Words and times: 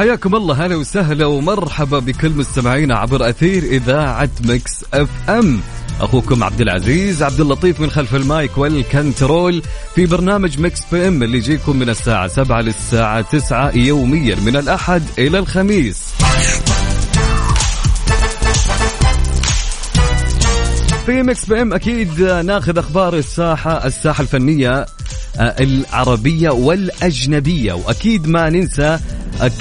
حياكم 0.00 0.34
الله 0.34 0.66
هلا 0.66 0.76
وسهلا 0.76 1.26
ومرحبا 1.26 1.98
بكل 1.98 2.30
مستمعينا 2.30 2.98
عبر 2.98 3.28
أثير 3.28 3.62
إذاعة 3.62 4.30
مكس 4.44 4.84
أف 4.94 5.08
أم. 5.28 5.60
أخوكم 6.00 6.44
عبد 6.44 6.60
العزيز 6.60 7.22
عبد 7.22 7.40
اللطيف 7.40 7.80
من 7.80 7.90
خلف 7.90 8.14
المايك 8.14 8.58
والكنترول 8.58 9.62
في 9.94 10.06
برنامج 10.06 10.60
مكس 10.60 10.80
بي 10.92 11.08
أم 11.08 11.22
اللي 11.22 11.38
يجيكم 11.38 11.76
من 11.76 11.88
الساعة 11.88 12.28
7 12.28 12.60
للساعة 12.60 13.20
9 13.20 13.76
يوميا 13.76 14.36
من 14.36 14.56
الأحد 14.56 15.02
إلى 15.18 15.38
الخميس. 15.38 15.98
في 21.06 21.22
مكس 21.22 21.44
بي 21.44 21.62
أم 21.62 21.72
أكيد 21.72 22.22
ناخذ 22.22 22.78
أخبار 22.78 23.16
الساحة 23.16 23.86
الساحة 23.86 24.22
الفنية. 24.22 24.86
آه، 25.38 25.54
العربية 25.62 26.50
والأجنبية. 26.50 27.72
وأكيد 27.72 28.28
ما 28.28 28.50
ننسى 28.50 28.98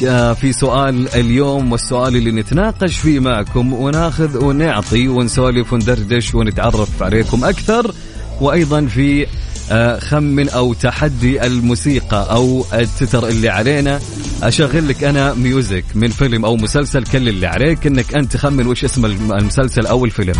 آه، 0.08 0.34
في 0.34 0.54
سؤال 0.54 1.08
اليوم 1.16 1.72
والسؤال 1.72 2.16
اللي 2.16 2.32
نتناقش 2.32 2.96
فيه 2.98 3.20
معكم 3.20 3.74
وناخذ 3.74 4.44
ونعطي 4.46 5.08
ونسولف 5.08 5.74
وندردش 5.74 6.36
ونتعرف 6.36 7.04
عليكم 7.04 7.44
أكثر. 7.46 7.94
وأيضا 8.42 8.86
في 8.86 9.28
آه، 9.72 10.00
خمن 10.00 10.50
أو 10.50 10.74
تحدي 10.74 11.46
الموسيقى 11.46 12.28
أو 12.32 12.66
التتر 12.74 13.28
اللي 13.28 13.50
علينا. 13.50 14.00
أشغل 14.44 14.88
لك 14.88 15.04
أنا 15.04 15.34
ميوزك 15.34 15.84
من 15.96 16.08
فيلم 16.10 16.46
أو 16.46 16.56
مسلسل 16.56 17.04
كل 17.04 17.30
اللي 17.30 17.48
عليك 17.48 17.88
إنك 17.88 18.16
أنت 18.16 18.34
تخمن 18.34 18.68
وش 18.68 18.84
اسم 18.84 19.06
الم- 19.06 19.34
المسلسل 19.34 19.86
أو 19.86 20.06
الفيلم. 20.06 20.34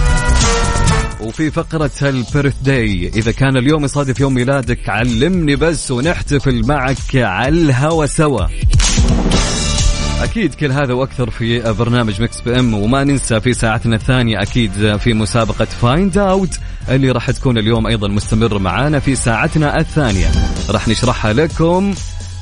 وفي 1.20 1.52
فقرة 1.52 1.92
ال 2.02 2.56
birthday 2.64 3.12
إذا 3.16 3.32
كان 3.32 3.58
اليوم 3.58 3.86
يصادف 3.86 4.20
يوم 4.20 4.34
ميلادك 4.34 4.90
علمني 4.90 5.56
بس 5.56 5.92
ونحتفل 5.92 6.68
معك 6.68 7.16
على 7.16 7.50
الهوا 7.50 8.06
سوا. 8.06 8.46
أكيد 10.22 10.54
كل 10.54 10.72
هذا 10.72 10.94
وأكثر 10.94 11.30
في 11.30 11.74
برنامج 11.74 12.22
مكس 12.22 12.42
بي 12.42 12.60
إم 12.60 12.74
وما 12.74 13.04
ننسى 13.04 13.42
في 13.42 13.54
ساعتنا 13.54 13.96
الثانية 13.96 14.42
أكيد 14.42 14.98
في 14.98 15.14
مسابقة 15.14 15.66
find 15.66 16.18
out 16.18 16.60
اللي 16.90 17.12
راح 17.12 17.32
تكون 17.32 17.58
اليوم 17.58 17.88
أيضا 17.88 18.08
مستمر 18.08 18.60
معانا 18.60 19.00
في 19.00 19.16
ساعتنا 19.16 19.80
الثانية. 19.80 20.32
راح 20.70 20.88
نشرحها 20.88 21.34
لكم 21.34 21.94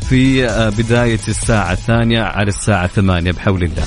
في 0.09 0.47
بداية 0.77 1.19
الساعة 1.27 1.71
الثانية 1.71 2.21
على 2.21 2.47
الساعة 2.47 2.87
ثمانية 2.87 3.31
بحول 3.31 3.63
الله. 3.63 3.83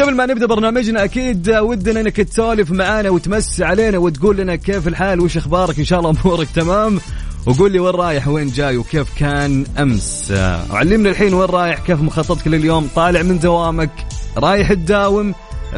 قبل 0.00 0.14
ما 0.14 0.26
نبدأ 0.26 0.46
برنامجنا 0.46 1.04
أكيد 1.04 1.50
ودنا 1.50 2.00
إنك 2.00 2.16
تسولف 2.16 2.70
معانا 2.70 3.10
وتمسي 3.10 3.64
علينا 3.64 3.98
وتقول 3.98 4.36
لنا 4.36 4.56
كيف 4.56 4.88
الحال 4.88 5.20
وش 5.20 5.36
أخبارك؟ 5.36 5.78
إن 5.78 5.84
شاء 5.84 5.98
الله 5.98 6.10
أمورك 6.24 6.48
تمام. 6.54 7.00
وقول 7.46 7.72
لي 7.72 7.78
وين 7.78 7.94
رايح 7.94 8.28
وين 8.28 8.48
جاي 8.48 8.76
وكيف 8.76 9.18
كان 9.18 9.64
أمس. 9.78 10.32
وعلمنا 10.70 11.10
الحين 11.10 11.34
وين 11.34 11.50
رايح 11.50 11.78
كيف 11.78 12.00
مخططك 12.00 12.48
لليوم؟ 12.48 12.88
طالع 12.94 13.22
من 13.22 13.38
دوامك 13.38 13.90
رايح 14.36 14.72
تداوم 14.72 15.34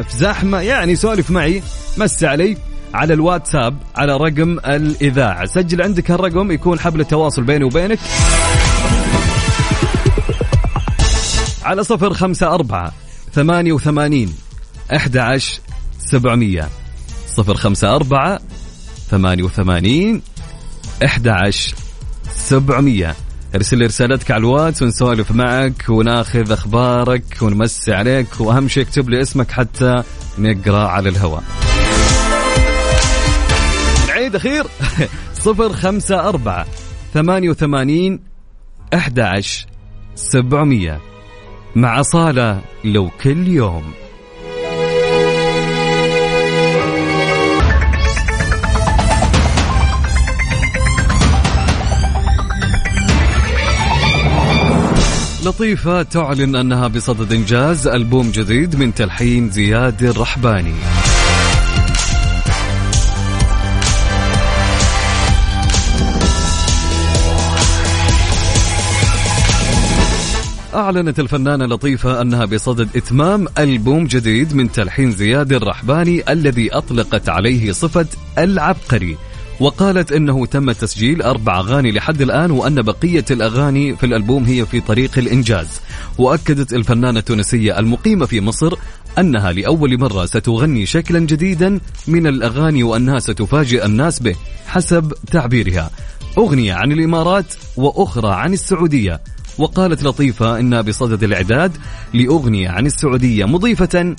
في 0.09 0.17
زحمة 0.17 0.61
يعني 0.61 0.95
سولف 0.95 1.31
معي 1.31 1.63
مسي 1.97 2.27
علي 2.27 2.57
على 2.93 3.13
الواتساب 3.13 3.77
على 3.95 4.17
رقم 4.17 4.59
الإذاعة. 4.59 5.45
سجل 5.45 5.81
عندك 5.81 6.11
هالرقم 6.11 6.51
يكون 6.51 6.79
حبل 6.79 6.99
التواصل 6.99 7.43
بيني 7.43 7.63
وبينك. 7.63 7.99
على 11.63 11.83
صفر 11.83 12.13
خمسة 12.13 12.47
أربعة 12.47 12.93
88 13.37 14.33
11 14.91 15.61
700 15.99 16.69
054 17.37 18.39
88 19.09 20.21
11 21.03 21.75
700 22.35 23.15
ارسل 23.55 23.77
لي 23.77 23.85
رسالتك 23.85 24.31
على 24.31 24.39
الواتس 24.39 24.81
ونسولف 24.81 25.31
معك 25.31 25.89
وناخذ 25.89 26.51
أخبارك 26.51 27.23
ونمسي 27.41 27.93
عليك 27.93 28.27
وأهم 28.41 28.67
شيء 28.67 28.83
اكتب 28.83 29.09
لي 29.09 29.21
اسمك 29.21 29.51
حتى 29.51 30.03
نقرأ 30.39 30.87
على 30.87 31.09
الهواء. 31.09 31.43
عيد 34.09 34.35
أخير؟ 34.35 34.65
054 35.45 36.65
88 37.13 38.19
11 38.93 39.67
700 40.15 41.16
مع 41.77 42.01
صالة 42.01 42.61
لو 42.83 43.09
كل 43.21 43.47
يوم. 43.47 43.83
لطيفة 55.45 56.03
تعلن 56.03 56.55
أنها 56.55 56.87
بصدد 56.87 57.33
إنجاز 57.33 57.87
ألبوم 57.87 58.31
جديد 58.31 58.75
من 58.75 58.93
تلحين 58.93 59.49
زياد 59.49 60.03
الرحباني. 60.03 61.06
أعلنت 70.77 71.19
الفنانة 71.19 71.65
لطيفة 71.65 72.21
أنها 72.21 72.45
بصدد 72.45 72.89
إتمام 72.95 73.47
ألبوم 73.57 74.07
جديد 74.07 74.55
من 74.55 74.71
تلحين 74.71 75.11
زياد 75.11 75.53
الرحباني 75.53 76.31
الذي 76.31 76.73
أطلقت 76.73 77.29
عليه 77.29 77.71
صفة 77.71 78.05
العبقري. 78.37 79.17
وقالت 79.59 80.11
إنه 80.11 80.45
تم 80.45 80.71
تسجيل 80.71 81.21
أربع 81.21 81.59
أغاني 81.59 81.91
لحد 81.91 82.21
الآن 82.21 82.51
وأن 82.51 82.81
بقية 82.81 83.25
الأغاني 83.31 83.95
في 83.95 84.05
الألبوم 84.05 84.43
هي 84.43 84.65
في 84.65 84.81
طريق 84.81 85.17
الإنجاز. 85.17 85.67
وأكدت 86.17 86.73
الفنانة 86.73 87.19
التونسية 87.19 87.79
المقيمة 87.79 88.25
في 88.25 88.41
مصر 88.41 88.73
أنها 89.19 89.51
لأول 89.51 89.99
مرة 89.99 90.25
ستغني 90.25 90.85
شكلا 90.85 91.19
جديدا 91.19 91.79
من 92.07 92.27
الأغاني 92.27 92.83
وأنها 92.83 93.19
ستفاجئ 93.19 93.85
الناس 93.85 94.19
به 94.19 94.35
حسب 94.67 95.13
تعبيرها. 95.31 95.91
أغنية 96.37 96.73
عن 96.73 96.91
الإمارات 96.91 97.53
وأخرى 97.77 98.33
عن 98.33 98.53
السعودية. 98.53 99.21
وقالت 99.57 100.03
لطيفة 100.03 100.59
انها 100.59 100.81
بصدد 100.81 101.23
الإعداد 101.23 101.77
لأغنية 102.13 102.69
عن 102.69 102.85
السعودية 102.85 103.45
مضيفة 103.45 104.15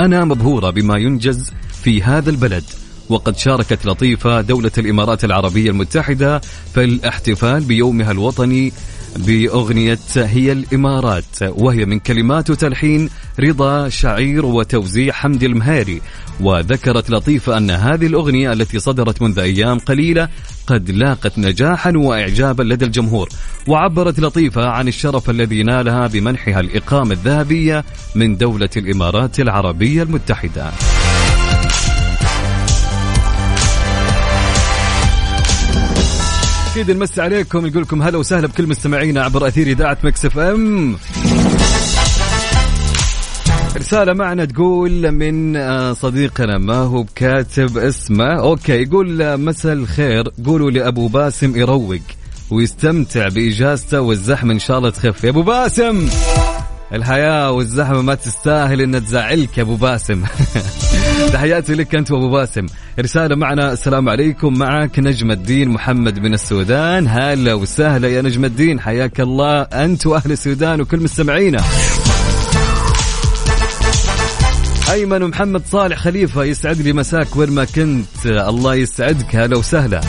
أنا 0.00 0.24
مبهورة 0.24 0.70
بما 0.70 0.96
ينجز 0.98 1.52
في 1.82 2.02
هذا 2.02 2.30
البلد. 2.30 2.64
وقد 3.08 3.36
شاركت 3.36 3.86
لطيفة 3.86 4.40
دولة 4.40 4.70
الإمارات 4.78 5.24
العربية 5.24 5.70
المتحدة 5.70 6.38
في 6.74 6.84
الاحتفال 6.84 7.60
بيومها 7.64 8.10
الوطني 8.10 8.72
بأغنية 9.16 9.98
هي 10.16 10.52
الإمارات 10.52 11.42
وهي 11.42 11.84
من 11.84 11.98
كلمات 11.98 12.50
وتلحين 12.50 13.10
رضا 13.40 13.88
شعير 13.88 14.46
وتوزيع 14.46 15.12
حمد 15.12 15.42
المهاري. 15.42 16.00
وذكرت 16.40 17.10
لطيفة 17.10 17.56
أن 17.56 17.70
هذه 17.70 18.06
الأغنية 18.06 18.52
التي 18.52 18.78
صدرت 18.78 19.22
منذ 19.22 19.38
أيام 19.38 19.78
قليلة 19.78 20.28
قد 20.66 20.90
لاقت 20.90 21.38
نجاحا 21.38 21.92
وإعجابا 21.96 22.62
لدى 22.62 22.84
الجمهور. 22.84 23.28
وعبرت 23.68 24.20
لطيفة 24.20 24.68
عن 24.68 24.88
الشرف 24.88 25.30
الذي 25.30 25.62
نالها 25.62 26.06
بمنحها 26.06 26.60
الإقامة 26.60 27.12
الذهبية 27.12 27.84
من 28.14 28.36
دولة 28.36 28.70
الإمارات 28.76 29.40
العربية 29.40 30.02
المتحدة. 30.02 30.70
أكيد 36.72 36.90
نمسي 36.90 37.22
عليكم 37.22 37.66
نقول 37.66 37.82
لكم 37.82 38.02
هلا 38.02 38.18
وسهلا 38.18 38.46
بكل 38.46 38.66
مستمعينا 38.66 39.22
عبر 39.24 39.48
أثير 39.48 39.66
إذاعة 39.66 39.98
مكس 40.04 40.24
إف 40.24 40.38
إم. 40.38 40.96
رسالة 43.76 44.12
معنا 44.12 44.44
تقول 44.44 45.10
من 45.10 45.56
آه، 45.56 45.92
صديقنا 45.92 46.58
ما 46.58 46.74
هو 46.74 47.02
بكاتب 47.02 47.78
اسمه؟ 47.78 48.40
أوكي 48.40 48.72
يقول 48.72 49.22
آه، 49.22 49.36
مساء 49.36 49.72
الخير. 49.72 50.24
قولوا 50.46 50.70
لابو 50.70 51.08
باسم 51.08 51.56
يروق 51.56 51.98
ويستمتع 52.50 53.28
بإجازته 53.28 54.00
والزحمة 54.00 54.52
إن 54.52 54.58
شاء 54.58 54.78
الله 54.78 54.90
تخف. 54.90 55.24
يا 55.24 55.30
أبو 55.30 55.42
باسم! 55.42 56.08
الحياة 56.92 57.50
والزحمة 57.50 58.02
ما 58.02 58.14
تستاهل 58.14 58.80
إن 58.80 59.04
تزعلك 59.04 59.58
يا 59.58 59.62
أبو 59.62 59.76
باسم. 59.76 60.22
تحياتي 61.32 61.74
لك 61.74 61.94
أنت 61.94 62.10
وابو 62.10 62.30
باسم. 62.30 62.66
رسالة 63.00 63.36
معنا 63.36 63.72
السلام 63.72 64.08
عليكم. 64.08 64.58
معك 64.58 64.98
نجم 64.98 65.30
الدين 65.30 65.68
محمد 65.68 66.18
من 66.18 66.34
السودان. 66.34 67.08
هلا 67.08 67.54
وسهلا 67.54 68.08
يا 68.08 68.22
نجم 68.22 68.44
الدين. 68.44 68.80
حياك 68.80 69.20
الله 69.20 69.62
أنت 69.62 70.06
وأهل 70.06 70.32
السودان 70.32 70.80
وكل 70.80 71.00
مستمعينا. 71.00 71.62
أيمن 74.90 75.22
ومحمد 75.22 75.62
صالح 75.72 75.98
خليفة 75.98 76.44
يسعد 76.44 76.80
لي 76.80 76.92
مساك 76.92 77.36
وين 77.36 77.50
ما 77.50 77.64
كنت. 77.64 78.26
الله 78.26 78.74
يسعدك. 78.74 79.36
هلا 79.36 79.56
وسهلا. 79.58 80.00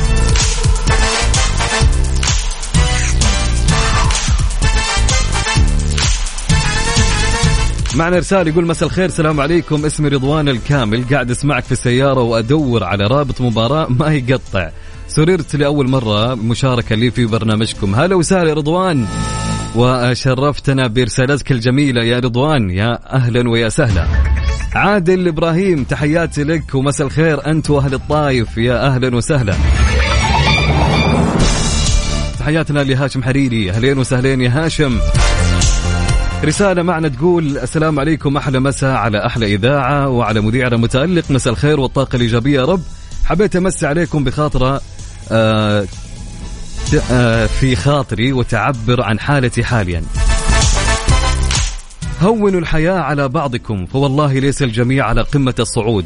معنا 7.95 8.17
رسالة 8.17 8.51
يقول 8.51 8.65
مساء 8.65 8.89
الخير 8.89 9.05
السلام 9.05 9.39
عليكم. 9.39 9.85
اسمي 9.85 10.09
رضوان 10.09 10.49
الكامل 10.49 11.03
قاعد 11.11 11.31
أسمعك 11.31 11.63
في 11.63 11.71
السيارة 11.71 12.21
وأدور 12.21 12.83
على 12.83 13.07
رابط 13.07 13.41
مباراة 13.41 13.87
ما 13.89 14.13
يقطع. 14.13 14.69
سررت 15.07 15.55
لأول 15.55 15.89
مرة 15.89 16.35
مشاركة 16.35 16.95
لي 16.95 17.11
في 17.11 17.25
برنامجكم. 17.25 17.95
هلا 17.95 18.15
وسهلا 18.15 18.53
رضوان. 18.53 19.05
وشرفتنا 19.75 20.87
برسالتك 20.87 21.51
الجميلة 21.51 22.03
يا 22.03 22.19
رضوان. 22.19 22.69
يا 22.69 22.99
أهلا 23.15 23.49
ويا 23.49 23.69
سهلا. 23.69 24.07
عادل 24.75 25.27
إبراهيم 25.27 25.83
تحياتي 25.83 26.43
لك 26.43 26.75
ومساء 26.75 27.07
الخير. 27.07 27.47
أنت 27.47 27.69
وأهل 27.69 27.93
الطايف 27.93 28.57
يا 28.57 28.87
أهلا 28.87 29.15
وسهلا. 29.15 29.55
تحياتنا 32.39 32.79
لهاشم 32.79 33.23
حريري. 33.23 33.71
أهلين 33.71 33.97
وسهلين 33.97 34.41
يا 34.41 34.65
هاشم. 34.65 34.99
رسالة 36.45 36.81
معنا 36.83 37.07
تقول 37.07 37.57
السلام 37.57 37.99
عليكم 37.99 38.37
أحلى 38.37 38.59
مساء 38.59 38.95
على 38.95 39.25
أحلى 39.25 39.55
إذاعة 39.55 40.09
وعلى 40.09 40.41
مذيعنا 40.41 40.77
متألق. 40.77 41.31
مساء 41.31 41.53
الخير 41.53 41.79
والطاقة 41.79 42.15
الإيجابية 42.15 42.59
يا 42.59 42.65
رب. 42.65 42.81
حبيت 43.25 43.55
أمسي 43.55 43.87
عليكم 43.87 44.23
بخاطرة 44.23 44.81
آه 45.31 45.85
آه 47.11 47.45
في 47.45 47.75
خاطري 47.75 48.33
وتعبر 48.33 49.01
عن 49.01 49.19
حالتي 49.19 49.63
حاليا. 49.63 50.03
هونوا 52.21 52.59
الحياة 52.59 52.99
على 52.99 53.29
بعضكم 53.29 53.85
فوالله 53.85 54.33
ليس 54.33 54.63
الجميع 54.63 55.05
على 55.05 55.21
قمة 55.21 55.55
الصعود. 55.59 56.05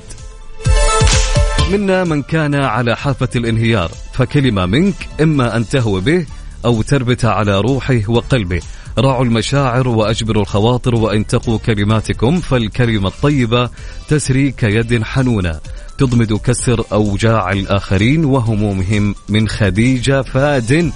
منا 1.72 2.04
من 2.04 2.22
كان 2.22 2.56
على 2.56 2.96
حافة 2.96 3.30
الانهيار 3.36 3.92
فكلمة 4.14 4.66
منك 4.66 4.96
إما 5.22 5.58
أن 5.58 5.68
تهوى 5.68 6.02
به 6.02 6.26
أو 6.66 6.82
تربت 6.82 7.26
على 7.26 7.60
روحه 7.62 8.00
وقلبه. 8.08 8.62
راعوا 9.00 9.26
المشاعر 9.26 9.88
وأجبروا 9.88 10.42
الخواطر 10.42 10.96
وإن 10.96 11.28
تقوا 11.28 11.58
كلماتكم 11.58 12.40
فالكلمة 12.40 13.08
الطيبة 13.08 13.70
تسري 14.08 14.52
كيد 14.52 15.04
حنونة. 15.04 15.60
تضمد 15.98 16.34
كسر 16.34 16.84
أوجاع 16.92 17.52
الآخرين 17.52 18.26
وهمومهم 18.26 19.16
من 19.30 19.48
خديجة 19.48 20.22
فادن 20.22 20.92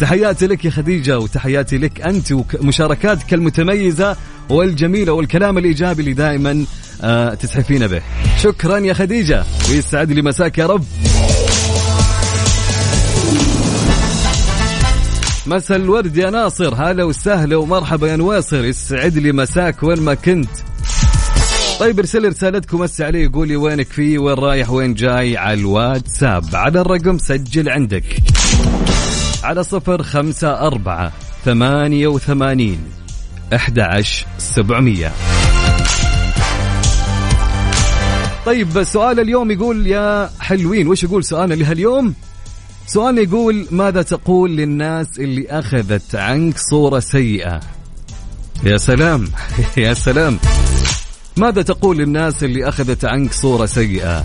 تحياتي 0.00 0.46
لك 0.46 0.64
يا 0.64 0.70
خديجة 0.70 1.18
وتحياتي 1.18 1.78
لك 1.78 2.00
أنت 2.00 2.32
ومشاركاتك 2.32 3.34
المتميزة 3.34 4.16
والجميلة 4.48 5.12
والكلام 5.12 5.58
الإيجابي 5.58 6.00
اللي 6.00 6.12
دائما 6.12 6.64
آه 7.02 7.34
تسحفين 7.34 7.86
به. 7.86 8.02
شكرا 8.38 8.78
يا 8.78 8.92
خديجة. 8.94 9.44
ويسعد 9.70 10.12
لي 10.12 10.22
مساك 10.22 10.58
يا 10.58 10.66
رب. 10.66 10.84
مساء 15.50 15.76
الورد 15.76 16.16
يا 16.16 16.30
ناصر. 16.30 16.74
هلا 16.74 17.04
وسهلا 17.04 17.56
ومرحبا 17.56 18.08
يا 18.08 18.16
نواصر. 18.16 18.64
يسعد 18.64 19.18
لي 19.18 19.32
مساك 19.32 19.82
وين 19.82 20.00
ما 20.00 20.14
كنت. 20.14 20.50
طيب 21.80 21.98
ارسل 21.98 22.28
رسالتكم 22.28 22.78
مسي 22.78 23.04
علي 23.04 23.26
قولي 23.26 23.56
وينك 23.56 23.86
فيه 23.86 24.18
وين 24.18 24.34
رايح 24.34 24.70
وين 24.70 24.94
جاي 24.94 25.36
على 25.36 25.60
الواتساب. 25.60 26.44
على 26.54 26.80
الرقم 26.80 27.18
سجل 27.18 27.68
عندك. 27.68 28.04
على 29.44 29.64
صفر 29.64 30.02
خمسة 30.02 30.66
أربعة 30.66 31.12
ثمانية 31.44 32.06
وثمانين 32.06 32.80
أحد 33.54 33.78
عشر 33.78 34.26
سبعمية. 34.38 35.12
طيب 38.46 38.82
سؤال 38.82 39.20
اليوم 39.20 39.50
يقول 39.50 39.86
يا 39.86 40.30
حلوين 40.40 40.88
وش 40.88 41.04
يقول 41.04 41.24
سؤالنا 41.24 41.54
لهاليوم؟ 41.54 42.14
سؤال 42.86 43.18
يقول 43.18 43.66
ماذا 43.70 44.02
تقول 44.02 44.56
للناس 44.56 45.18
اللي 45.18 45.46
أخذت 45.50 46.14
عنك 46.14 46.58
صورة 46.58 47.00
سيئة؟ 47.00 47.60
يا 48.64 48.76
سلام 48.76 49.28
يا 49.76 49.94
سلام. 49.94 50.38
ماذا 51.36 51.62
تقول 51.62 51.98
للناس 51.98 52.44
اللي 52.44 52.68
أخذت 52.68 53.04
عنك 53.04 53.32
صورة 53.32 53.66
سيئة؟ 53.66 54.24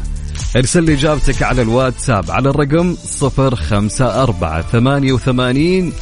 ارسل 0.55 0.83
لي 0.83 0.93
إجابتك 0.93 1.43
على 1.43 1.61
الواتساب 1.61 2.31
على 2.31 2.49
الرقم 2.49 2.95
054 3.21 4.61
88 4.61 5.93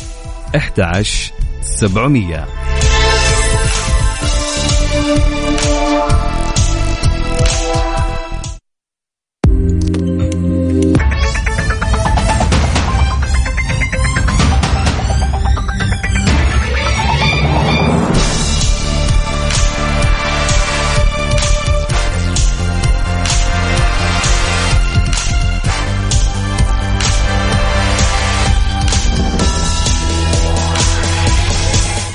11 0.56 1.34
700 1.62 2.48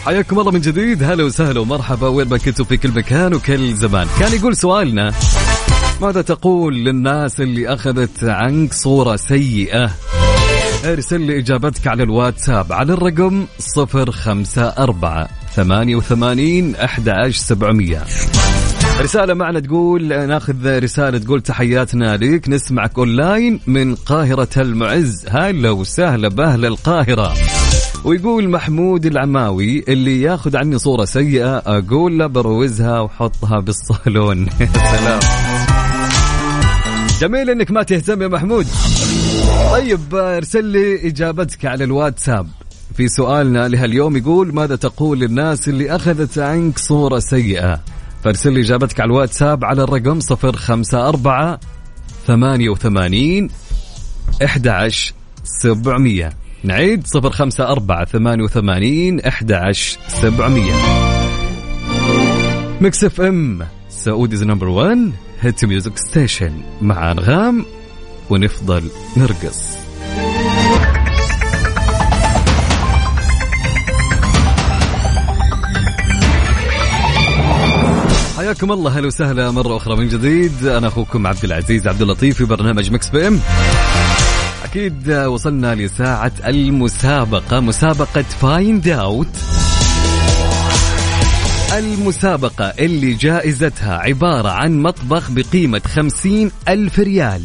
حياكم 0.08 0.38
الله 0.40 0.52
من 0.52 0.60
جديد. 0.60 1.02
هلا 1.02 1.24
وسهلا 1.24 1.60
ومرحبا. 1.60 2.08
وين 2.08 2.28
ما 2.28 2.38
كنتوا 2.38 2.64
في 2.64 2.76
كل 2.76 2.90
مكان 2.90 3.34
وكل 3.34 3.74
زمان. 3.74 4.06
كان 4.18 4.32
يقول 4.32 4.56
سؤالنا 4.56 5.12
ماذا 6.02 6.22
تقول 6.22 6.74
للناس 6.74 7.40
اللي 7.40 7.68
أخذت 7.68 8.24
عنك 8.24 8.72
صورة 8.72 9.16
سيئة؟ 9.16 9.90
ارسل 10.84 11.20
لي 11.20 11.38
إجابتك 11.38 11.86
على 11.86 12.02
الواتساب 12.02 12.72
على 12.72 12.92
الرقم 12.92 13.46
صفر 13.58 14.10
خمسة 14.10 14.62
أربعة 14.62 15.28
ثمانية 15.56 15.96
وثمانين 15.96 16.76
أحد 16.76 17.08
عشر 17.08 17.38
سبعمية. 17.38 18.04
رسالة 19.00 19.34
معنا 19.34 19.60
تقول 19.60 20.08
ناخذ 20.08 20.78
رسالة 20.78 21.18
تقول 21.18 21.40
تحياتنا 21.40 22.16
لك 22.16 22.48
نسمعك 22.48 22.98
أونلاين 22.98 23.60
من 23.66 23.94
قاهرة 23.94 24.48
المعز. 24.56 25.26
هلا 25.28 25.70
وسهلا 25.70 26.28
بأهل 26.28 26.66
القاهرة. 26.66 27.34
ويقول 28.04 28.50
محمود 28.50 29.06
العماوي 29.06 29.84
اللي 29.88 30.22
ياخذ 30.22 30.56
عني 30.56 30.78
صورة 30.78 31.04
سيئة 31.04 31.56
أقول 31.56 32.18
له 32.18 32.26
بروزها 32.26 33.00
وحطها 33.00 33.60
بالصالون. 33.60 34.46
سلام. 34.90 35.20
جميل 37.20 37.50
إنك 37.50 37.70
ما 37.70 37.82
تهتم 37.82 38.22
يا 38.22 38.28
محمود. 38.28 38.66
طيب 39.72 40.14
ارسل 40.14 40.64
لي 40.64 41.08
إجابتك 41.08 41.64
على 41.64 41.84
الواتساب. 41.84 42.46
في 42.94 43.08
سؤالنا 43.08 43.68
لهاليوم 43.68 44.16
يقول 44.16 44.54
ماذا 44.54 44.76
تقول 44.76 45.18
للناس 45.20 45.68
اللي 45.68 45.90
أخذت 45.96 46.38
عنك 46.38 46.78
صورة 46.78 47.18
سيئة؟ 47.18 47.80
فارسل 48.24 48.52
لي 48.52 48.60
إجابتك 48.60 49.00
على 49.00 49.08
الواتساب 49.08 49.64
على 49.64 49.82
الرقم 49.82 50.18
054 50.30 51.58
88 52.26 53.48
11 54.44 55.14
700 55.44 56.32
نعيد 56.64 57.06
054 57.14 58.04
88 58.04 59.20
11 59.20 59.98
700 60.08 60.72
ميكس 62.80 63.04
اف 63.04 63.20
ام 63.20 63.66
Saudi's 63.88 64.42
number 64.42 64.68
1 64.68 65.12
hit 65.40 65.64
music 65.64 65.98
station 65.98 66.52
مع 66.82 67.12
أنغام 67.12 67.64
ونفضل 68.30 68.90
نرقص. 69.16 69.78
حياكم 78.38 78.72
الله 78.72 78.98
هلا 78.98 79.06
وسهلا 79.06 79.50
مرة 79.50 79.76
أخرى 79.76 79.96
من 79.96 80.08
جديد. 80.08 80.66
أنا 80.66 80.88
أخوكم 80.88 81.26
عبد 81.26 81.44
العزيز 81.44 81.88
عبد 81.88 82.02
اللطيف 82.02 82.36
في 82.36 82.44
برنامج 82.44 82.92
مكس 82.92 83.08
بي 83.08 83.28
ام 83.28 83.40
أكيد 84.70 85.10
وصلنا 85.10 85.74
لساعة 85.74 86.32
المسابقة 86.46 87.60
مسابقة 87.60 88.22
find 88.22 88.88
out 88.88 89.28
المسابقة 91.78 92.64
اللي 92.64 93.14
جائزتها 93.14 93.98
عبارة 93.98 94.48
عن 94.48 94.78
مطبخ 94.82 95.30
بقيمة 95.30 95.80
خمسين 95.86 96.50
ألف 96.68 96.98
ريال. 96.98 97.42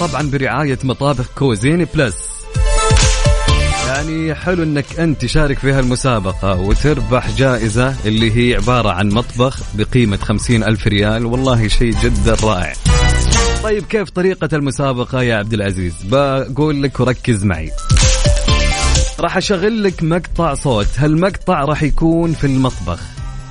طبعا 0.00 0.30
برعاية 0.30 0.78
مطابخ 0.84 1.26
كوزين 1.38 1.86
بلس 1.94 2.16
يعني 3.86 4.34
حلو 4.34 4.62
إنك 4.62 5.00
أنت 5.00 5.22
تشارك 5.22 5.58
في 5.58 5.72
هالمسابقة 5.72 6.60
وتربح 6.60 7.30
جائزة 7.30 7.94
اللي 8.04 8.36
هي 8.36 8.54
عبارة 8.56 8.90
عن 8.90 9.08
مطبخ 9.08 9.60
بقيمة 9.74 10.16
خمسين 10.16 10.64
ألف 10.64 10.86
ريال. 10.86 11.26
والله 11.26 11.68
شيء 11.68 11.94
جدا 12.02 12.36
رائع. 12.42 12.72
طيب 13.62 13.82
كيف 13.84 14.10
طريقة 14.10 14.48
المسابقة 14.56 15.22
يا 15.22 15.36
عبد 15.36 15.54
العزيز؟ 15.54 15.94
بقول 16.04 16.82
لك 16.82 17.00
وركز 17.00 17.44
معي. 17.44 17.70
راح 19.20 19.36
أشغل 19.36 19.82
لك 19.82 20.02
مقطع 20.02 20.54
صوت. 20.54 20.86
هالمقطع 20.96 21.64
راح 21.64 21.82
يكون 21.82 22.32
في 22.32 22.46
المطبخ. 22.46 23.00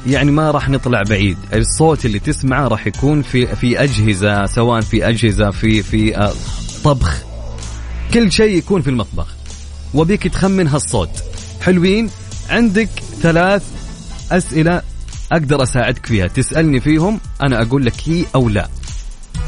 يعني 0.08 0.32
ما 0.32 0.51
راح 0.51 0.70
نطلع 0.70 1.03
بعيد. 1.10 1.38
الصوت 1.53 2.06
اللي 2.06 2.20
تسمعه 2.20 2.68
راح 2.68 2.88
يكون 2.88 3.22
في 3.22 3.56
في 3.56 3.84
أجهزة 3.84 4.46
سواء 4.46 4.82
في 4.82 5.08
أجهزة 5.08 5.51
في 5.51 5.84
في 5.84 6.18
آه، 6.18 6.34
طبخ. 6.84 7.22
كل 8.13 8.32
شيء 8.32 8.58
يكون 8.58 8.82
في 8.82 8.89
المطبخ. 8.89 9.27
وبيك 9.94 10.27
تخمن 10.27 10.68
هالصوت. 10.68 11.24
حلوين؟ 11.62 12.10
عندك 12.50 12.89
ثلاث 13.22 13.63
أسئلة 14.32 14.82
أقدر 15.32 15.63
أساعدك 15.63 16.06
فيها. 16.06 16.27
تسألني 16.27 16.80
فيهم 16.80 17.20
أنا 17.44 17.62
أقول 17.62 17.86
لك 17.86 17.94
هي 18.06 18.25
أو 18.36 18.50
لا. 18.50 18.70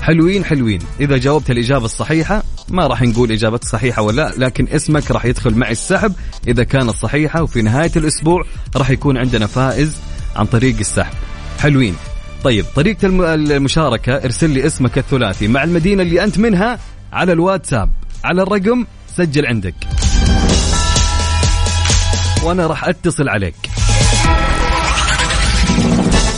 حلوين 0.03 0.45
حلوين. 0.45 0.79
إذا 0.99 1.17
جاوبت 1.17 1.51
الإجابة 1.51 1.85
الصحيحة 1.85 2.43
ما 2.69 2.87
راح 2.87 3.01
نقول 3.01 3.31
إجابتك 3.31 3.63
صحيحة 3.67 4.01
ولا 4.01 4.15
لا 4.37 4.45
لكن 4.45 4.67
اسمك 4.67 5.11
راح 5.11 5.25
يدخل 5.25 5.55
معي 5.55 5.71
السحب. 5.71 6.13
إذا 6.47 6.63
كانت 6.63 6.89
صحيحة 6.89 7.43
وفي 7.43 7.61
نهاية 7.61 7.91
الأسبوع 7.95 8.43
راح 8.75 8.89
يكون 8.89 9.17
عندنا 9.17 9.47
فائز 9.47 9.97
عن 10.35 10.45
طريق 10.45 10.79
السحب. 10.79 11.13
حلوين. 11.59 11.95
طيب 12.43 12.65
طريقة 12.75 13.05
الم- 13.05 13.21
المشاركة 13.51 14.13
ارسل 14.13 14.49
لي 14.49 14.65
اسمك 14.67 14.97
الثلاثي 14.97 15.47
مع 15.47 15.63
المدينة 15.63 16.03
اللي 16.03 16.23
أنت 16.23 16.39
منها 16.39 16.79
على 17.13 17.31
الواتساب. 17.31 17.89
على 18.23 18.41
الرقم 18.41 18.85
سجل 19.17 19.45
عندك. 19.45 19.75
وأنا 22.43 22.67
راح 22.67 22.87
أتصل 22.87 23.29
عليك. 23.29 23.55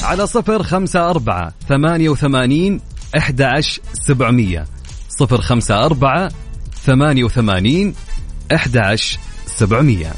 على 0.03 0.27
صفر 0.27 0.63
خمسة 0.63 1.09
أربعة 1.09 1.53
ثمانية 1.69 2.09
وثمانين 2.09 2.81
أحد 3.17 3.41
عشر 3.41 3.81
سبعمية 3.93 4.65
صفر 5.09 5.41
خمسة 5.41 5.85
أربعة 5.85 6.31
ثمانية 6.85 7.23
وثمانين 7.23 7.95
أحد 8.53 8.77
عشر 8.77 9.19
سبعمية. 9.45 10.13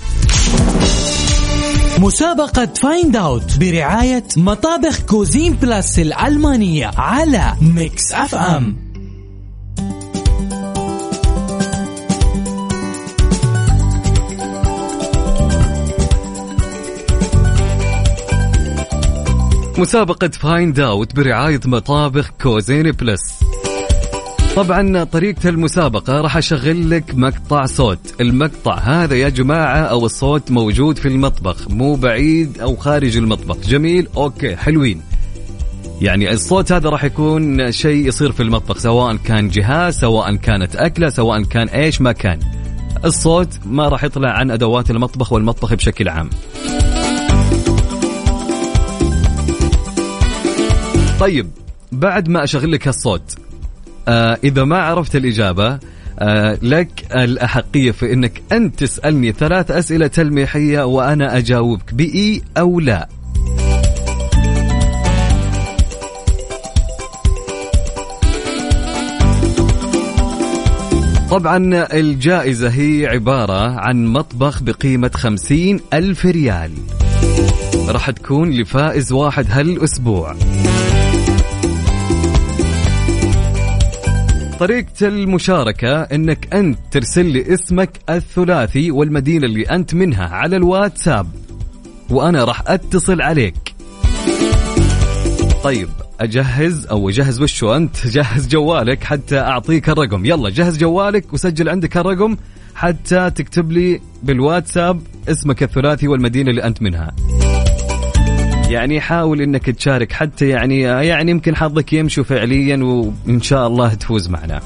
مسابقة 1.99 2.65
find 2.65 3.15
out 3.15 3.57
برعاية 3.57 4.23
مطابخ 4.37 5.01
كوزين 5.01 5.53
بلاس 5.53 5.99
الألمانية 5.99 6.91
على 6.97 7.53
ميكس 7.61 8.11
اف 8.11 8.35
ام 8.35 8.86
مسابقة 19.79 20.27
Find 20.27 20.79
Out 20.79 21.15
برعاية 21.15 21.59
مطابخ 21.65 22.29
Cuisine 22.41 22.91
Plus. 22.91 23.43
طبعا 24.55 25.03
طريقة 25.03 25.49
المسابقة 25.49 26.21
راح 26.21 26.37
أشغل 26.37 26.89
لك 26.89 27.15
مقطع 27.15 27.65
صوت. 27.65 28.21
المقطع 28.21 28.77
هذا 28.77 29.15
يا 29.15 29.29
جماعة 29.29 29.79
أو 29.79 30.05
الصوت 30.05 30.51
موجود 30.51 30.97
في 30.97 31.07
المطبخ 31.07 31.69
مو 31.69 31.95
بعيد 31.95 32.59
أو 32.59 32.75
خارج 32.75 33.17
المطبخ. 33.17 33.57
جميل 33.57 34.07
okay 34.17 34.55
حلوين. 34.55 35.01
يعني 36.01 36.33
الصوت 36.33 36.71
هذا 36.71 36.89
راح 36.89 37.03
يكون 37.03 37.71
شيء 37.71 38.07
يصير 38.07 38.31
في 38.31 38.43
المطبخ 38.43 38.77
سواء 38.77 39.15
كان 39.15 39.49
جهاز 39.49 39.99
سواء 39.99 40.35
كانت 40.35 40.75
أكلة 40.75 41.09
سواء 41.09 41.43
كان 41.43 41.67
إيش 41.67 42.01
ما 42.01 42.11
كان. 42.11 42.39
الصوت 43.05 43.59
ما 43.65 43.89
راح 43.89 44.03
يطلع 44.03 44.29
عن 44.29 44.51
أدوات 44.51 44.91
المطبخ 44.91 45.33
والمطبخ 45.33 45.73
بشكل 45.73 46.09
عام. 46.09 46.29
طيب 51.19 51.49
بعد 51.91 52.29
ما 52.29 52.43
أشغل 52.43 52.71
لك 52.71 52.87
هالصوت 52.87 53.35
آه 54.07 54.37
إذا 54.43 54.63
ما 54.63 54.77
عرفت 54.77 55.15
الإجابة 55.15 55.79
آه 56.19 56.57
لك 56.61 57.05
الأحقية 57.15 57.91
في 57.91 58.13
إنك 58.13 58.41
أنت 58.51 58.79
تسألني 58.79 59.31
ثلاث 59.31 59.71
أسئلة 59.71 60.07
تلميحية 60.07 60.85
وأنا 60.85 61.37
أجاوبك 61.37 61.93
بإي 61.93 62.41
أو 62.57 62.79
لا. 62.79 63.07
طبعا 71.29 71.87
الجائزة 71.93 72.69
هي 72.69 73.07
عبارة 73.07 73.79
عن 73.79 74.05
مطبخ 74.05 74.63
بقيمة 74.63 75.11
خمسين 75.13 75.79
ألف 75.93 76.25
ريال. 76.25 76.71
راح 77.87 78.09
تكون 78.09 78.49
لفائز 78.49 79.11
واحد 79.11 79.45
هالأسبوع. 79.49 80.35
طريقة 84.59 85.07
المشاركة 85.07 86.01
إنك 86.01 86.55
أنت 86.55 86.79
ترسل 86.91 87.25
لي 87.25 87.53
اسمك 87.53 87.89
الثلاثي 88.09 88.91
والمدينة 88.91 89.45
اللي 89.45 89.63
أنت 89.63 89.93
منها 89.93 90.27
على 90.27 90.55
الواتساب 90.55 91.27
وأنا 92.09 92.43
راح 92.43 92.63
أتصل 92.67 93.21
عليك. 93.21 93.75
طيب 95.63 95.89
أجهز 96.19 96.87
أو 96.87 97.09
اجهز 97.09 97.41
وشو 97.41 97.75
أنت؟ 97.75 98.07
جهز 98.15 98.47
جوالك 98.47 99.03
حتى 99.03 99.39
أعطيك 99.39 99.89
الرقم. 99.89 100.25
يلا 100.25 100.49
جهز 100.49 100.77
جوالك 100.77 101.33
وسجل 101.33 101.69
عندك 101.69 101.97
الرقم 101.97 102.37
حتى 102.75 103.29
تكتب 103.29 103.71
لي 103.71 104.01
بالواتساب 104.23 105.01
اسمك 105.29 105.63
الثلاثي 105.63 106.07
والمدينة 106.07 106.49
اللي 106.49 106.63
أنت 106.63 106.81
منها. 106.81 107.15
يعني 108.69 109.01
حاول 109.01 109.41
إنك 109.41 109.69
تشارك 109.69 110.11
حتى 110.11 110.49
يعني 110.49 110.81
يعني 110.81 111.31
يمكن 111.31 111.55
حظك 111.55 111.93
يمشي 111.93 112.23
فعليا 112.23 112.83
وإن 112.83 113.41
شاء 113.41 113.67
الله 113.67 113.93
تفوز 113.93 114.29
معنا. 114.29 114.61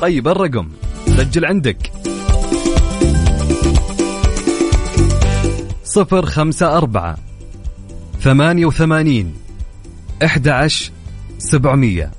طيب 0.00 0.28
الرقم. 0.28 0.68
سجل 1.06 1.44
عندك. 1.44 1.92
صفر 5.84 6.26
خمسة 6.26 6.76
أربعة 6.76 7.16
ثمانية 8.20 8.66
وثمانين 8.66 9.34
إحدى 10.24 10.50
عشر 10.50 10.90
سبعمية. 11.38 12.10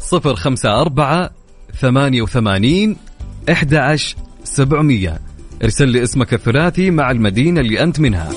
صفر 0.00 0.34
خمسة 0.34 0.80
أربعة 0.80 1.30
ثمانية 1.80 2.22
وثمانين 2.22 2.96
إحدى 3.50 3.78
عشر 3.78 4.16
سبعمية. 4.44 5.20
ارسل 5.62 5.88
لي 5.88 6.02
اسمك 6.02 6.34
الثلاثي 6.34 6.90
مع 6.90 7.10
المدينة 7.10 7.60
اللي 7.60 7.82
أنت 7.82 8.00
منها. 8.00 8.30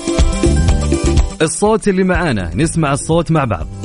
الصوت 1.42 1.88
اللي 1.88 2.04
معانا 2.04 2.50
نسمع 2.54 2.92
الصوت 2.92 3.30
مع 3.30 3.44
بعض. 3.44 3.77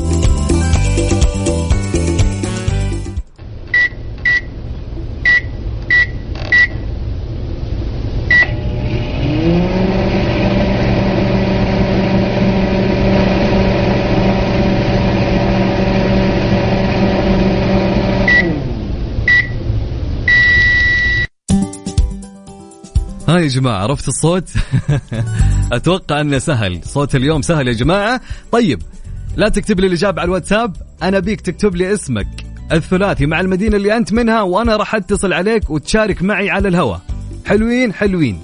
يا 23.44 23.48
جماعة 23.48 23.84
عرفت 23.84 24.08
الصوت؟ 24.08 24.50
أتوقع 25.74 26.22
أنه 26.22 26.38
سهل. 26.38 26.80
صوت 26.84 27.16
اليوم 27.16 27.42
سهل 27.42 27.68
يا 27.68 27.74
جماعة. 27.74 28.22
طيب 28.52 28.82
لا 29.36 29.50
تكتب 29.50 29.80
لي 29.80 29.88
الإجابة 29.88 30.22
على 30.22 30.28
الواتساب 30.28 30.76
أنا 31.04 31.20
بيك 31.20 31.42
تكتب 31.42 31.76
لي 31.76 31.94
اسمك. 31.94 32.28
الثلاثي 32.72 33.26
مع 33.26 33.40
المدينة 33.40 33.76
اللي 33.76 33.98
أنت 33.98 34.14
منها 34.14 34.42
وأنا 34.42 34.76
راح 34.76 34.96
أتصل 34.96 35.34
عليك 35.34 35.70
وتشارك 35.70 36.22
معي 36.22 36.50
على 36.50 36.68
الهواء. 36.68 37.02
حلوين 37.46 37.94
حلوين. 37.94 38.42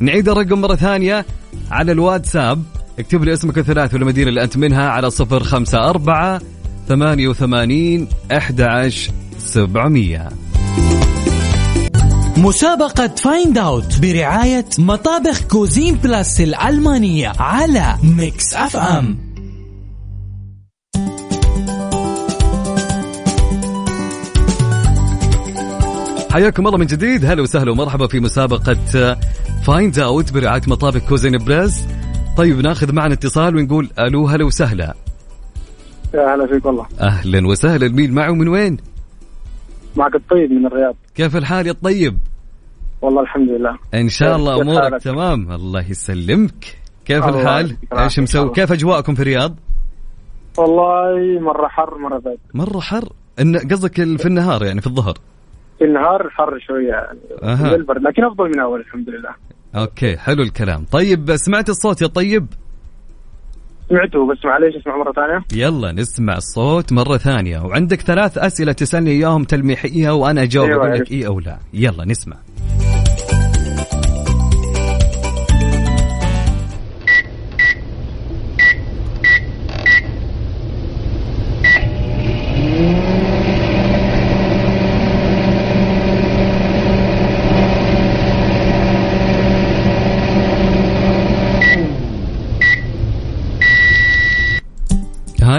نعيد 0.00 0.28
الرقم 0.28 0.60
مرة 0.60 0.74
ثانية 0.74 1.26
على 1.70 1.92
الواتساب. 1.92 2.62
اكتب 2.98 3.24
لي 3.24 3.32
اسمك 3.32 3.58
الثلاثي 3.58 3.96
والمدينة 3.96 4.28
اللي 4.28 4.44
أنت 4.44 4.56
منها 4.56 4.88
على 4.88 5.10
صفر 5.10 5.42
خمسة 5.42 5.90
أربعة 5.90 6.40
ثمانية 6.88 7.28
وثمانين 7.28 8.08
أحد 8.32 8.60
عشر 8.60 9.12
سبعمية. 9.38 10.28
مسابقة 12.36 13.08
Find 13.08 13.58
Out 13.58 14.00
برعاية 14.00 14.64
مطابخ 14.78 15.42
Cuisine 15.42 15.94
Plus 15.94 16.40
الألمانية 16.40 17.32
على 17.38 17.96
Mix 18.02 18.54
FM 18.54 19.32
حياكم 26.32 26.66
الله 26.66 26.78
من 26.78 26.86
جديد. 26.86 27.24
هلا 27.24 27.42
وسهلا 27.42 27.70
ومرحبا 27.70 28.06
في 28.06 28.20
مسابقة 28.20 28.76
Find 29.66 29.98
Out 29.98 30.32
برعاية 30.32 30.62
مطابخ 30.66 31.08
Cuisine 31.08 31.38
Plus 31.38 31.86
طيب 32.36 32.60
ناخذ 32.60 32.92
معنا 32.92 33.14
اتصال 33.14 33.56
ونقول 33.56 33.90
ألو 33.98 34.28
هلا 34.28 34.44
وسهلا. 34.44 34.94
يا 36.14 36.34
هلا 36.34 36.46
فيك 36.46 36.66
والله. 36.66 36.86
أهلا 37.00 37.46
وسهلا. 37.46 37.88
مين 37.88 38.12
معه؟ 38.12 38.30
من 38.30 38.48
وين؟ 38.48 38.76
معك 39.96 40.14
الطيب 40.14 40.50
من 40.50 40.66
الرياض. 40.66 40.94
كيف 41.14 41.36
الحال 41.36 41.66
يا 41.66 41.72
الطيب؟ 41.72 42.18
والله 43.02 43.22
الحمد 43.22 43.48
لله. 43.48 43.78
إن 43.94 44.08
شاء 44.08 44.36
الله 44.36 44.62
أمورك 44.62 44.82
حالك؟ 44.82 45.02
تمام. 45.02 45.52
الله 45.52 45.90
يسلمك. 45.90 46.78
كيف 47.04 47.24
الله 47.24 47.40
الحال؟ 47.40 47.76
إيش 47.98 48.18
مسوي؟ 48.20 48.50
كيف 48.50 48.72
أجواءكم 48.72 49.14
في 49.14 49.22
الرياض؟ 49.22 49.56
والله 50.58 51.40
مرة 51.40 51.68
حر 51.68 51.98
مرة 51.98 52.18
برد 52.18 52.38
مرة 52.54 52.80
حر؟ 52.80 53.08
إن 53.40 53.56
قصدك 53.56 53.94
في 53.94 54.26
النهار 54.26 54.64
يعني 54.64 54.80
في 54.80 54.86
الظهر؟ 54.86 55.14
في 55.78 55.84
النهار 55.84 56.30
حر 56.30 56.58
شوية 56.58 56.88
يعني. 56.88 57.74
البرد 57.74 58.02
لكن 58.02 58.24
أفضل 58.24 58.44
من 58.44 58.60
أول 58.60 58.80
الحمد 58.80 59.08
لله. 59.08 59.34
أوكي 59.74 60.16
حلو 60.16 60.42
الكلام. 60.42 60.84
طيب 60.84 61.36
سمعت 61.36 61.68
الصوت 61.68 62.02
يا 62.02 62.06
طيب؟ 62.06 62.46
سمعته 63.92 64.26
بس 64.26 64.44
معليش 64.44 64.76
أسمع 64.76 64.96
مرة 64.96 65.12
ثانية. 65.12 65.44
يلا 65.66 65.92
نسمع 65.92 66.36
الصوت 66.36 66.92
مرة 66.92 67.16
ثانية. 67.16 67.58
وعندك 67.58 68.00
ثلاث 68.00 68.38
أسئلة 68.38 68.72
تسألني 68.72 69.10
إياهم 69.10 69.44
تلميحية 69.44 70.10
وأنا 70.10 70.42
أجاوب 70.42 70.68
أيوة، 70.68 70.94
لك. 70.94 71.10
إيه 71.10 71.26
أو 71.26 71.40
لا. 71.40 71.58
يلا 71.74 72.04
نسمع. 72.04 72.36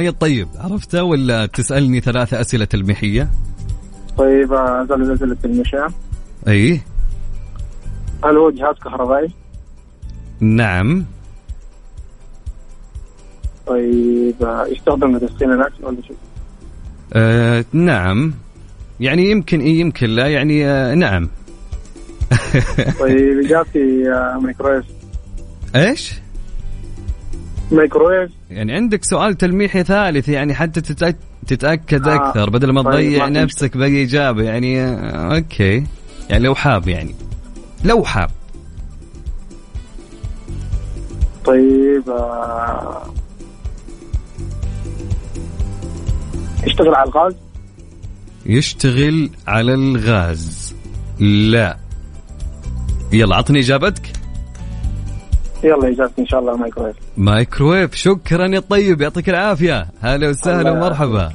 هاي 0.03 0.09
الطيب 0.09 0.47
عرفته 0.59 1.03
ولا 1.03 1.45
تسألني 1.45 2.01
ثلاثة 2.01 2.41
أسئلة 2.41 2.65
تلميحية؟ 2.65 3.29
طيب 4.17 4.53
آه، 4.53 4.83
أسأل 4.83 5.11
أسئلة 5.11 5.37
المشاة 5.45 5.87
أي. 6.47 6.81
هل 8.23 8.37
هو 8.37 8.49
جهاز 8.49 8.75
كهربائي؟ 8.75 9.31
نعم. 10.39 11.05
طيب 13.67 14.65
يستخدم 14.67 15.15
لتسخين 15.15 15.51
الأكل 15.51 15.85
ولا 15.85 16.01
شيء؟ 16.01 16.17
آه 17.13 17.65
نعم. 17.73 18.33
يعني 18.99 19.29
يمكن 19.29 19.59
إيه 19.59 19.79
يمكن 19.79 20.07
لا 20.07 20.27
يعني 20.27 20.67
آه 20.67 20.93
نعم. 20.95 21.29
طيب 22.99 23.39
إجابتي 23.45 24.11
آه، 24.11 24.39
مايكرويف 24.41 24.85
إيش؟ 25.75 26.13
مايكرويف 27.71 28.31
يعني 28.53 28.73
عندك 28.73 29.03
سؤال 29.03 29.37
تلميحي 29.37 29.83
ثالث 29.83 30.29
يعني 30.29 30.53
حتى 30.53 30.81
تتأك... 30.81 31.17
تتأكد 31.47 32.07
آه. 32.07 32.15
أكثر 32.15 32.49
بدل 32.49 32.71
ما 32.71 32.81
طيب، 32.81 32.93
تضيع 32.93 33.25
في 33.25 33.31
نفسك 33.31 33.77
بأي 33.77 34.03
إجابة 34.03 34.43
يعني 34.43 34.81
آه 34.81 35.35
okay. 35.35 35.83
يعني 36.29 36.43
لو 36.43 36.55
حاب 36.55 36.87
يعني. 36.87 37.15
لو 37.83 38.03
حاب. 38.03 38.29
طيب 41.45 42.09
آه، 42.09 43.13
يشتغل 46.67 46.95
على 46.95 47.09
الغاز؟ 47.09 47.35
يشتغل 48.45 49.29
على 49.47 49.73
الغاز. 49.73 50.75
لا. 51.19 51.77
يلا 53.13 53.35
عطني 53.35 53.59
إجابتك. 53.59 54.22
يلا 55.63 55.87
إجابتي 55.87 56.21
إن 56.21 56.27
شاء 56.27 56.39
الله 56.39 56.57
مايكرويف. 56.57 56.95
مايكرويف 57.17 57.95
شكرا 57.95 58.47
يا 58.47 58.59
طيب 58.59 59.01
يعطيك 59.01 59.29
العافية. 59.29 59.87
هلا 60.01 60.29
وسهلا 60.29 60.71
ومرحبا. 60.71 61.33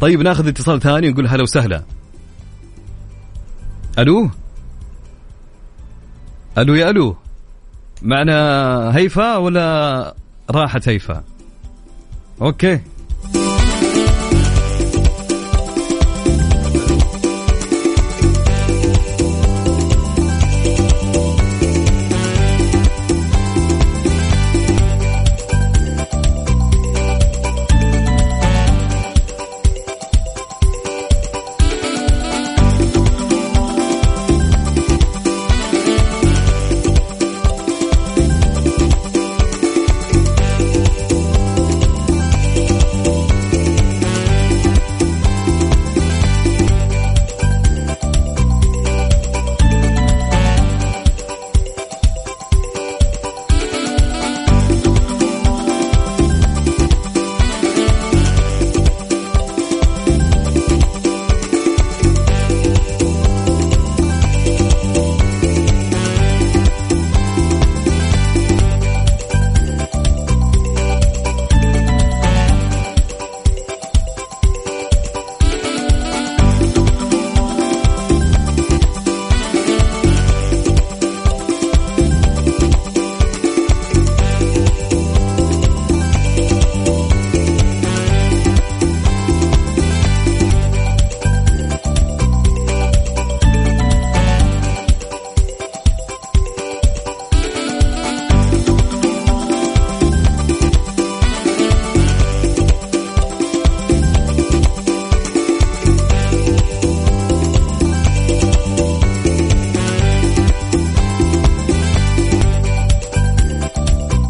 طيب 0.00 0.22
ناخذ 0.22 0.48
اتصال 0.48 0.80
ثاني 0.80 1.08
ونقول 1.08 1.26
هلا 1.26 1.42
وسهلا. 1.42 1.82
ألو؟ 3.98 4.30
ألو 6.58 6.74
يا 6.74 6.90
ألو. 6.90 7.16
معنا 8.02 8.96
هيفا 8.96 9.36
ولا 9.36 10.14
راحت 10.50 10.88
هيفا 10.88 11.24
أوكي. 12.42 12.80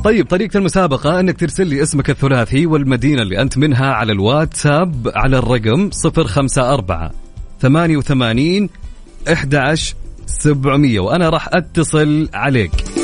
طيب 0.04 0.26
طريقة 0.26 0.58
المسابقة 0.58 1.20
إنك 1.20 1.40
ترسل 1.40 1.66
لي 1.66 1.82
اسمك 1.82 2.10
الثلاثي 2.10 2.66
والمدينة 2.66 3.22
اللي 3.22 3.42
أنت 3.42 3.58
منها 3.58 3.86
على 3.92 4.12
الواتساب 4.12 5.12
على 5.14 5.38
الرقم 5.38 5.90
054 6.04 7.10
88 7.60 8.68
11 9.28 9.94
700 10.26 11.00
وأنا 11.00 11.28
راح 11.28 11.48
أتصل 11.54 12.28
عليك. 12.34 13.03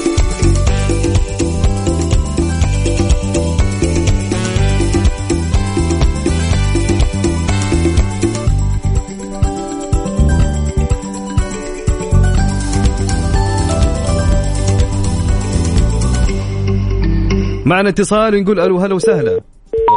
معنا 17.67 17.89
اتصال 17.89 18.43
نقول 18.43 18.61
ألو 18.61 18.79
هلا 18.79 18.95
وسهلا. 18.95 19.41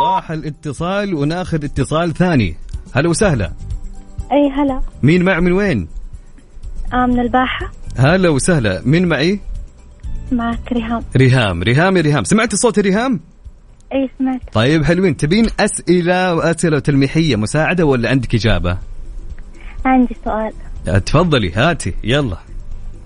راح 0.02 0.32
الاتصال 0.32 1.13
وناخذ 1.13 1.63
اتصال 1.63 2.13
ثاني. 2.13 2.56
هلا 2.93 3.10
وسهلا. 3.10 3.52
أي 4.32 4.49
هلا. 4.49 4.82
مين 5.04 5.23
مع 5.23 5.39
من 5.39 5.52
وين؟ 5.52 5.88
آه 6.93 7.06
من 7.06 7.19
الباحة. 7.19 7.71
هلا 7.97 8.30
وسهلا. 8.30 8.82
مين 8.86 9.08
معي؟ 9.08 9.39
معك 10.32 10.71
ريهام. 10.73 11.04
ريهام. 11.15 11.63
ريهام 11.63 11.97
يا 11.97 12.02
ريهام. 12.02 12.23
سمعت 12.23 12.56
صوت 12.56 12.80
ريهام؟ 12.80 13.19
أي 13.93 14.10
سمعت. 14.19 14.41
طيب 14.54 14.84
حلوين. 14.84 15.17
تبين 15.17 15.47
أسئلة 15.60 16.36
وأسئلة 16.36 16.80
تلميحية 16.80 17.36
مساعدة 17.36 17.86
ولا 17.86 18.10
عندك 18.10 18.36
إجابة؟ 18.36 18.78
عندي 19.86 20.15
سؤال. 20.26 20.54
تفضلي 21.06 21.52
هاتي. 21.52 21.93
يلا. 22.04 22.38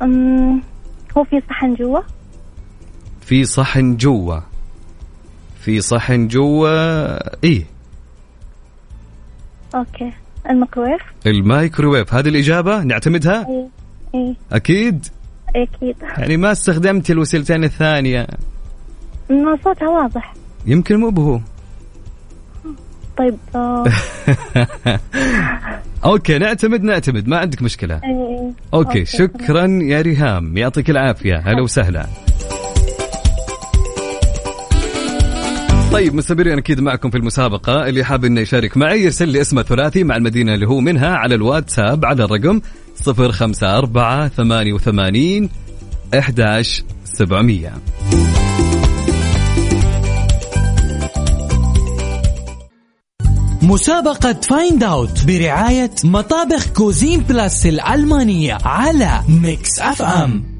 أم 0.02 0.62
هو 1.18 1.24
في 1.24 1.42
صحن 1.50 1.74
جوا؟ 1.74 2.00
في 3.22 3.44
صحن 3.46 3.98
جوا. 3.98 4.40
في 5.68 5.82
صحن 5.82 6.28
جوا 6.28 7.44
إيه 7.44 7.64
okay. 9.76 10.12
الميكروويف 10.50 11.02
المايكروويف 11.26 12.14
هذه 12.14 12.28
الإجابة 12.28 12.84
نعتمدها؟ 12.84 13.48
إيه 13.48 13.68
إيه 14.16 14.34
أكيد؟ 14.52 15.06
أكيد. 15.56 15.96
يعني 16.18 16.38
ما 16.38 16.52
استخدمت 16.52 17.12
الوسيلتين 17.12 17.64
الثانية؟ 17.64 18.28
ما 19.30 19.58
صوتها 19.64 19.90
واضح. 19.90 20.34
يمكن 20.66 20.96
مو 20.96 21.10
بهو. 21.10 21.40
طيب 23.18 23.38
آه، 23.56 23.86
okay 26.06 26.38
نعتمد 26.38 26.84
نعتمد. 26.84 27.28
ما 27.28 27.38
عندك 27.38 27.62
مشكلة. 27.62 28.02
إيه. 28.04 28.52
okay 28.74 29.06
شكرا 29.06 29.68
يا 29.82 30.02
ريهام. 30.02 30.58
يعطيك 30.58 30.90
العافية. 30.90 31.38
هلا 31.38 31.62
وسهلا. 31.62 32.08
طيب 35.92 36.16
مستمرين 36.16 36.58
أكيد 36.58 36.80
معكم 36.80 37.10
في 37.10 37.18
المسابقة. 37.18 37.90
اللي 37.90 38.04
حاب 38.04 38.26
إنه 38.26 38.42
يشارك 38.42 38.78
معي 38.78 39.04
يرسل 39.04 39.30
لي 39.30 39.42
اسمه 39.42 39.62
ثلاثي 39.64 40.04
مع 40.04 40.16
المدينة 40.16 40.54
اللي 40.54 40.68
هو 40.68 40.80
منها 40.80 41.16
على 41.16 41.36
الواتساب 41.36 42.06
على 42.06 42.24
الرقم 42.24 42.62
054 43.08 44.28
88 44.30 45.50
11 46.14 46.84
700 47.04 47.72
مسابقة 53.62 54.34
Find 54.34 54.84
Out 54.84 55.26
برعاية 55.28 55.92
مطابخ 56.04 56.68
Cuisine 56.68 57.20
Plus 57.20 57.66
الألمانية 57.66 58.58
على 58.66 59.22
Mix 59.30 59.80
FM 59.80 60.57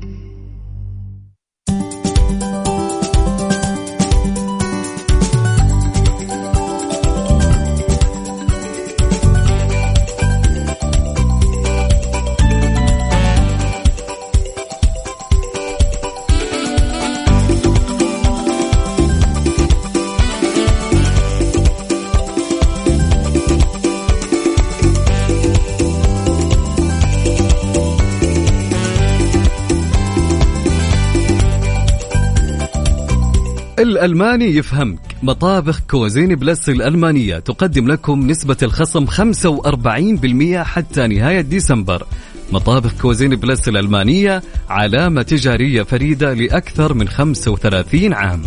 الألماني 33.80 34.46
يفهمك. 34.46 35.00
مطابخ 35.24 35.80
Cuisine 35.80 36.36
Plus 36.36 36.70
الألمانية 36.70 37.40
تقدم 37.40 37.88
لكم 37.88 38.28
نسبة 38.28 38.58
الخصم 38.64 39.06
45% 39.06 40.64
حتى 40.64 41.08
نهاية 41.08 41.42
ديسمبر. 41.42 42.08
مطابخ 42.52 43.02
Cuisine 43.02 43.36
Plus 43.36 43.70
الألمانية 43.70 44.44
علامة 44.70 45.22
تجارية 45.22 45.84
فريدة 45.84 46.34
لأكثر 46.34 46.94
من 46.94 47.08
35 47.08 48.14
عام. 48.14 48.42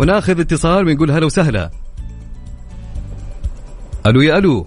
وناخذ 0.00 0.40
اتصال 0.40 0.88
ونقول 0.88 1.10
هلا 1.10 1.26
وسهلا. 1.26 1.70
ألو 4.06 4.20
يا 4.20 4.38
ألو. 4.38 4.66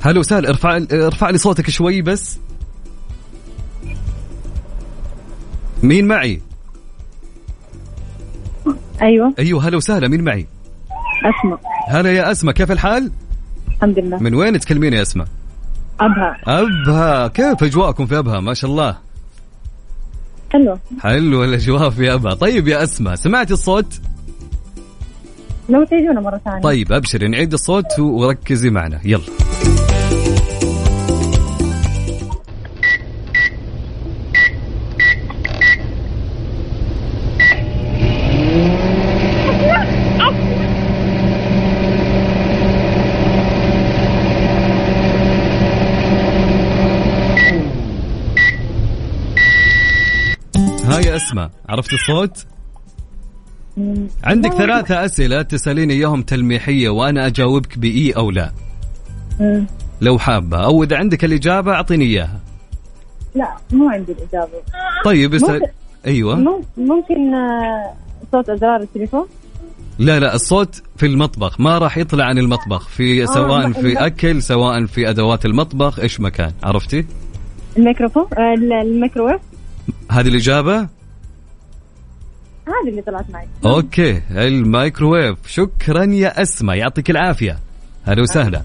هلا 0.00 0.18
وسهلا 0.18 0.48
ارفع 0.48 0.76
ارفع 0.92 1.30
لي 1.30 1.38
صوتك 1.38 1.70
شوي 1.70 2.02
بس. 2.02 2.38
مين 5.84 6.06
معي؟ 6.06 6.40
أيوه. 9.02 9.34
أيوه 9.38 9.68
هلا 9.68 9.76
وسهلا 9.76 10.08
مين 10.08 10.24
معي؟ 10.24 10.46
اسمع 11.18 11.58
هلا 11.88 12.12
يا 12.12 12.32
أسماء 12.32 12.54
كيف 12.54 12.72
الحال؟ 12.72 13.10
الحمد 13.76 13.98
لله. 13.98 14.18
من 14.18 14.34
وين 14.34 14.60
تكلمين 14.60 14.92
يا 14.92 15.02
أسماء؟ 15.02 15.26
أبها. 16.00 16.36
أبها 16.46 17.28
كيف 17.28 17.64
أجواءكم 17.64 18.06
في 18.06 18.18
أبها؟ 18.18 18.40
ما 18.40 18.54
شاء 18.54 18.70
الله. 18.70 18.98
حلوة 20.52 20.78
حلو 21.00 21.44
الأجواء 21.44 21.90
في 21.90 22.14
أبها. 22.14 22.34
طيب 22.34 22.68
يا 22.68 22.82
أسماء 22.82 23.14
سمعتي 23.14 23.52
الصوت؟ 23.52 24.00
لو 25.68 25.84
تعيدونا 25.84 26.20
مرة 26.20 26.40
ثانية. 26.44 26.60
طيب 26.60 26.92
أبشري 26.92 27.28
نعيد 27.28 27.52
الصوت 27.52 27.98
وركزي 27.98 28.70
معنا. 28.70 29.00
يلا. 29.04 29.22
اسماء 51.34 51.50
عرفت 51.68 51.90
الصوت؟ 51.92 52.46
عندك 54.24 54.52
ثلاثة 54.52 55.04
أسئلة 55.04 55.42
تسأليني 55.42 55.94
إياهم 55.94 56.22
تلميحية 56.22 56.88
وأنا 56.88 57.26
أجاوبك 57.26 57.78
بإي 57.78 58.12
أو 58.12 58.30
لا. 58.30 58.52
لو 60.00 60.18
حابة. 60.18 60.64
أو 60.64 60.82
إذا 60.82 60.96
عندك 60.96 61.24
الإجابة 61.24 61.72
أعطيني 61.72 62.04
إياها. 62.04 62.40
لا 63.34 63.48
مو 63.72 63.88
عندي 63.88 64.12
الإجابة. 64.12 64.62
طيب 65.04 65.34
اسأل. 65.34 65.52
ممكن- 65.52 65.66
أيوة. 66.06 66.34
مم- 66.36 66.62
ممكن 66.76 67.34
آه، 67.34 67.92
صوت 68.32 68.48
أزرار 68.50 68.80
التليفون؟ 68.80 69.26
لا 69.98 70.20
لا 70.20 70.34
الصوت 70.34 70.82
في 70.96 71.06
المطبخ. 71.06 71.60
ما 71.60 71.78
راح 71.78 71.98
يطلع 71.98 72.24
عن 72.24 72.38
المطبخ. 72.38 72.88
في 72.88 73.26
سواء 73.26 73.66
ما- 73.66 73.72
في 73.72 73.92
لا. 73.94 74.06
أكل 74.06 74.42
سواء 74.42 74.86
في 74.86 75.10
أدوات 75.10 75.46
المطبخ 75.46 75.98
إيش 75.98 76.20
مكان؟ 76.20 76.52
عرفتي؟ 76.62 77.04
الميكروفون 77.76 78.24
آه، 78.38 78.54
ال- 78.54 78.72
الميكروويف. 78.72 79.40
هذه 80.10 80.28
الإجابة؟ 80.28 80.88
هذه 82.84 82.90
اللي 82.90 83.02
طلعت 83.02 83.30
معي. 83.30 83.46
okay 83.66 84.22
الميكروويف. 84.30 85.38
شكرا 85.46 86.04
يا 86.04 86.42
أسماء. 86.42 86.76
يعطيك 86.76 87.10
العافية. 87.10 87.58
هلا 88.04 88.22
وسهلا. 88.22 88.62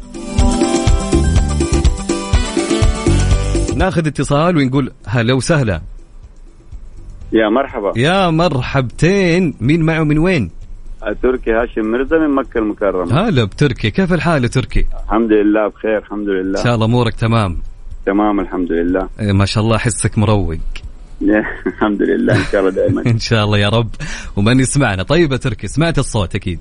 ناخذ 3.75 4.07
اتصال 4.07 4.57
ونقول 4.57 4.91
هلا 5.07 5.33
وسهلا. 5.33 5.81
يا 7.33 7.49
مرحبا. 7.49 7.93
يا 7.95 8.29
مرحبتين. 8.29 9.53
مين 9.61 9.81
معه 9.81 10.03
من 10.03 10.17
وين؟ 10.17 10.51
تركي 11.23 11.51
هاشم 11.51 11.91
مرزا 11.91 12.17
من 12.17 12.35
مكة 12.35 12.57
المكرمة. 12.57 13.27
هلا 13.27 13.43
بتركي. 13.43 13.91
كيف 13.91 14.13
الحال 14.13 14.43
يا 14.43 14.49
تركي؟ 14.49 14.85
الحمد 15.05 15.31
لله 15.31 15.67
بخير 15.67 15.97
الحمد 15.97 16.27
لله. 16.27 16.59
إن 16.59 16.63
شاء 16.63 16.75
الله 16.75 16.85
أمورك 16.85 17.13
تمام. 17.13 17.57
تمام 18.05 18.39
الحمد 18.39 18.71
لله. 18.71 19.09
إيه، 19.19 19.31
ما 19.31 19.45
شاء 19.45 19.63
الله 19.63 19.75
احسك 19.75 20.17
مروق. 20.17 20.57
الحمد 21.67 22.01
لله 22.01 22.33
إن 22.39 22.43
شاء 22.51 22.61
الله 22.61 22.71
دائما. 22.71 23.01
إن 23.11 23.19
شاء 23.19 23.45
الله 23.45 23.57
يا 23.57 23.69
رب. 23.69 23.89
ومن 24.35 24.59
يسمعنا. 24.59 25.03
طيب 25.03 25.31
يا 25.31 25.37
تركي 25.37 25.67
سمعت 25.67 25.99
الصوت 25.99 26.35
أكيد. 26.35 26.59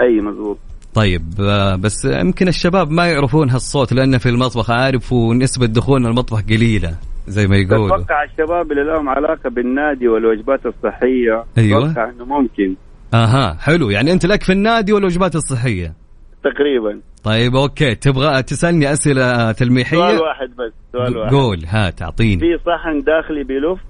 أي 0.00 0.20
مزبوط 0.20 0.58
طيب 0.94 1.22
آه، 1.40 1.76
بس 1.76 2.04
يمكن 2.04 2.48
الشباب 2.48 2.90
ما 2.90 3.06
يعرفون 3.06 3.50
هالصوت 3.50 3.92
لأنه 3.92 4.18
في 4.18 4.28
المطبخ 4.28 4.70
عارف 4.70 5.12
ونسبة 5.12 5.66
دخولنا 5.66 6.08
المطبخ 6.08 6.42
قليلة 6.42 6.96
زي 7.26 7.46
ما 7.46 7.56
يقولوا. 7.56 7.96
أتوقع 7.96 8.24
الشباب 8.24 8.72
اللي 8.72 8.84
لهم 8.84 9.08
علاقة 9.08 9.50
بالنادي 9.50 10.08
والوجبات 10.08 10.60
الصحية 10.66 11.44
أيوة. 11.58 11.90
أتوقع 11.90 12.10
إنه 12.10 12.24
ممكن. 12.24 12.74
أها 13.14 13.56
حلو. 13.60 13.90
يعني 13.90 14.12
أنت 14.12 14.26
لك 14.26 14.42
في 14.42 14.52
النادي 14.52 14.92
والوجبات 14.92 15.36
الصحية. 15.36 16.03
تقريبا. 16.44 17.00
طيب 17.24 17.56
okay. 17.56 17.94
تبغى 17.94 18.42
تسألني 18.42 18.92
أسئلة 18.92 19.52
تلميحية؟ 19.52 19.98
سؤال 19.98 20.20
واحد 20.20 20.50
بس 20.50 20.72
سؤال 20.92 21.16
واحد. 21.16 21.34
قول. 21.34 21.58
هات 21.66 22.02
اعطيني 22.02 22.40
في 22.40 22.64
صحن 22.66 23.00
داخلي 23.00 23.44
بيلف؟ 23.44 23.80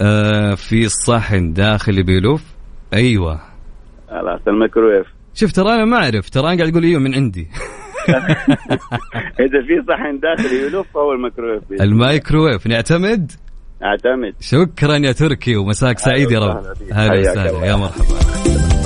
آه 0.00 0.54
في 0.54 0.88
صحن 0.88 1.52
داخلي 1.52 2.02
بيلف؟ 2.02 2.44
أيوه. 2.94 3.40
خلاص 4.10 4.40
الميكروويف 4.48 5.06
شوف 5.34 5.52
ترى 5.52 5.74
أنا 5.74 5.84
ما 5.84 5.96
أعرف. 5.96 6.30
ترى 6.30 6.42
أنا 6.42 6.56
قاعد 6.56 6.70
أقول 6.70 6.84
إيوه 6.84 7.00
من 7.00 7.14
عندي. 7.14 7.48
إذا 9.44 9.60
في 9.66 9.82
صحن 9.88 10.20
داخلي 10.20 10.66
يلف 10.66 10.86
فهو 10.94 11.12
الميكروويف 11.12 11.62
المايكروويف 11.80 12.66
نعتمد؟ 12.66 13.32
أعتمد. 13.84 14.34
شكرا 14.40 14.96
يا 14.96 15.12
تركي 15.12 15.56
ومساك 15.56 15.98
سعيد 15.98 16.30
يا 16.30 16.38
رب. 16.38 16.64
هلا 16.92 17.20
وسهلا. 17.20 17.66
يا 17.66 17.76
مرحبا. 17.76 18.79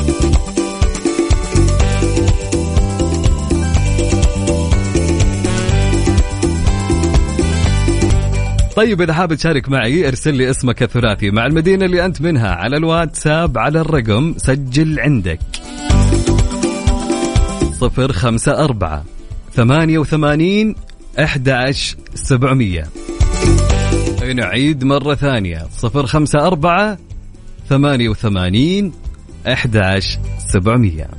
طيب 8.77 9.03
إذا 9.03 9.13
حاب 9.13 9.35
تشارك 9.35 9.69
معي 9.69 10.09
ارسل 10.09 10.35
لي 10.35 10.51
اسمك 10.51 10.83
الثلاثي 10.83 11.31
مع 11.31 11.47
المدينة 11.47 11.85
اللي 11.85 12.05
أنت 12.05 12.23
منها 12.23 12.51
على 12.51 12.77
الواتساب 12.77 13.59
على 13.59 13.81
الرقم 13.81 14.35
سجل 14.37 15.01
عندك. 15.01 15.39
صفر 17.81 18.13
خمسة 18.13 18.65
أربعة 18.65 19.05
ثمانية 19.53 19.99
وثمانين 19.99 20.75
أحد 21.19 21.75
سبعمية. 22.15 22.85
نعيد 24.35 24.85
مرة 24.85 25.15
ثانية؟ 25.15 25.67
صفر 25.73 26.07
خمسة 26.07 26.47
أربعة 26.47 26.99
ثمانية 27.69 28.09
وثمانين 28.09 28.93
أحد 29.47 30.01
سبعمية. 30.39 31.11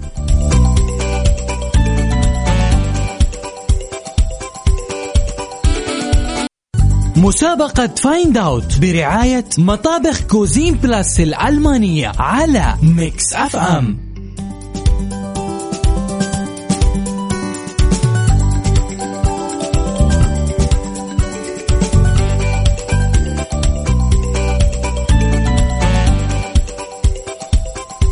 مسابقة 7.17 7.87
Find 7.87 8.37
Out 8.37 8.79
برعاية 8.81 9.45
مطابخ 9.57 10.21
Cuisine 10.21 10.73
Plus 10.73 11.19
الألمانية 11.19 12.11
على 12.19 12.73
Mix 12.83 13.33
FM 13.33 13.97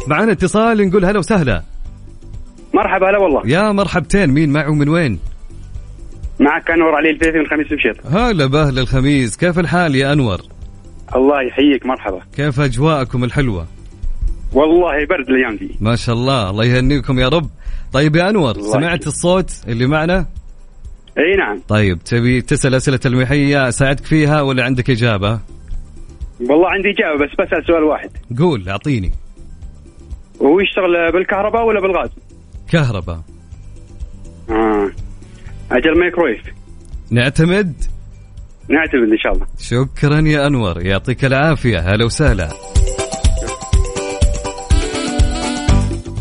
معنا 0.08 0.32
اتصال 0.32 0.88
نقول 0.90 1.06
هلا 1.06 1.20
وسهلا. 1.20 1.64
مرحبا 2.74 3.10
هلا 3.10 3.18
والله. 3.18 3.42
يا 3.46 3.72
مرحبتين 3.72 4.30
مين 4.30 4.50
معه 4.50 4.72
من 4.74 4.90
وين؟ 4.90 5.20
معك 6.40 6.72
انور 6.72 6.96
علي 6.96 7.10
الفيفي 7.10 7.38
من 7.40 7.48
خميس 7.48 7.72
مشيط 7.72 8.06
هلا 8.06 8.46
بأهل 8.46 8.80
الخميس. 8.80 9.38
كيف 9.38 9.60
الحال 9.60 9.96
يا 9.96 10.14
أنور؟ 10.14 10.42
الله 11.16 11.42
يحييك 11.42 11.86
مرحبا. 11.86 12.22
كيف 12.36 12.60
أجواءكم 12.60 13.24
الحلوة؟ 13.24 13.68
والله 14.54 15.06
برد 15.06 15.30
الأيام 15.30 15.56
دي. 15.56 15.76
ما 15.82 15.96
شاء 15.96 16.16
الله 16.16 16.50
الله 16.50 16.66
يهنيكم 16.66 17.20
يا 17.20 17.28
رب. 17.28 17.50
طيب 17.94 18.16
يا 18.16 18.30
الله 18.30 18.54
سمعت. 18.54 19.08
الصوت 19.08 19.52
اللي 19.68 19.88
معنا؟ 19.88 20.26
إي 21.18 21.36
نعم. 21.38 21.62
طيب 21.68 22.04
تبي 22.04 22.42
تسأل 22.42 22.76
أسئلة 22.76 23.00
المحية 23.06 23.68
أساعدك 23.68 24.06
فيها 24.06 24.42
ولا 24.42 24.64
عندك 24.64 24.90
إجابة؟ 24.90 25.40
والله 26.40 26.70
عندي 26.70 26.90
إجابة 26.90 27.26
بس 27.26 27.32
بسأل 27.32 27.66
سؤال 27.68 27.84
واحد. 27.84 28.10
قول 28.40 28.70
أعطيني. 28.70 29.12
هو 30.42 30.60
يشتغل 30.60 31.12
بالكهرباء 31.12 31.66
ولا 31.66 31.80
بالغاز؟ 31.82 32.10
كهرباء. 32.72 33.22
آه. 34.50 34.92
أجل 35.74 36.00
مايكرويف 36.00 36.42
نعتمد؟ 37.12 37.74
نعتمد 38.70 39.12
إن 39.12 39.18
شاء 39.18 39.34
الله. 39.34 39.46
شكرا 39.60 40.20
يا 40.20 40.48
أنور. 40.48 40.82
يعطيك 40.82 41.26
العافية. 41.26 41.80
هلا 41.80 42.06
وسهلا. 42.06 42.50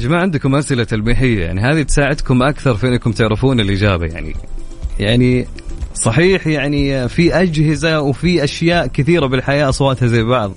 جماعة 0.00 0.20
عندكم 0.20 0.54
أسئلة 0.54 0.84
تلميحية؟ 0.84 1.44
يعني 1.44 1.60
هذه 1.60 1.82
تساعدكم 1.82 2.42
أكثر 2.42 2.74
في 2.74 2.88
أنكم 2.88 3.12
تعرفون 3.12 3.60
الإجابة. 3.60 4.06
يعني 4.06 4.34
يعني 5.00 5.46
صحيح 5.94 6.46
يعني 6.46 7.08
في 7.08 7.34
أجهزة 7.34 8.00
وفي 8.00 8.44
أشياء 8.44 8.86
كثيرة 8.86 9.26
بالحياة 9.26 9.68
أصواتها 9.68 10.06
زي 10.06 10.22
بعض. 10.22 10.52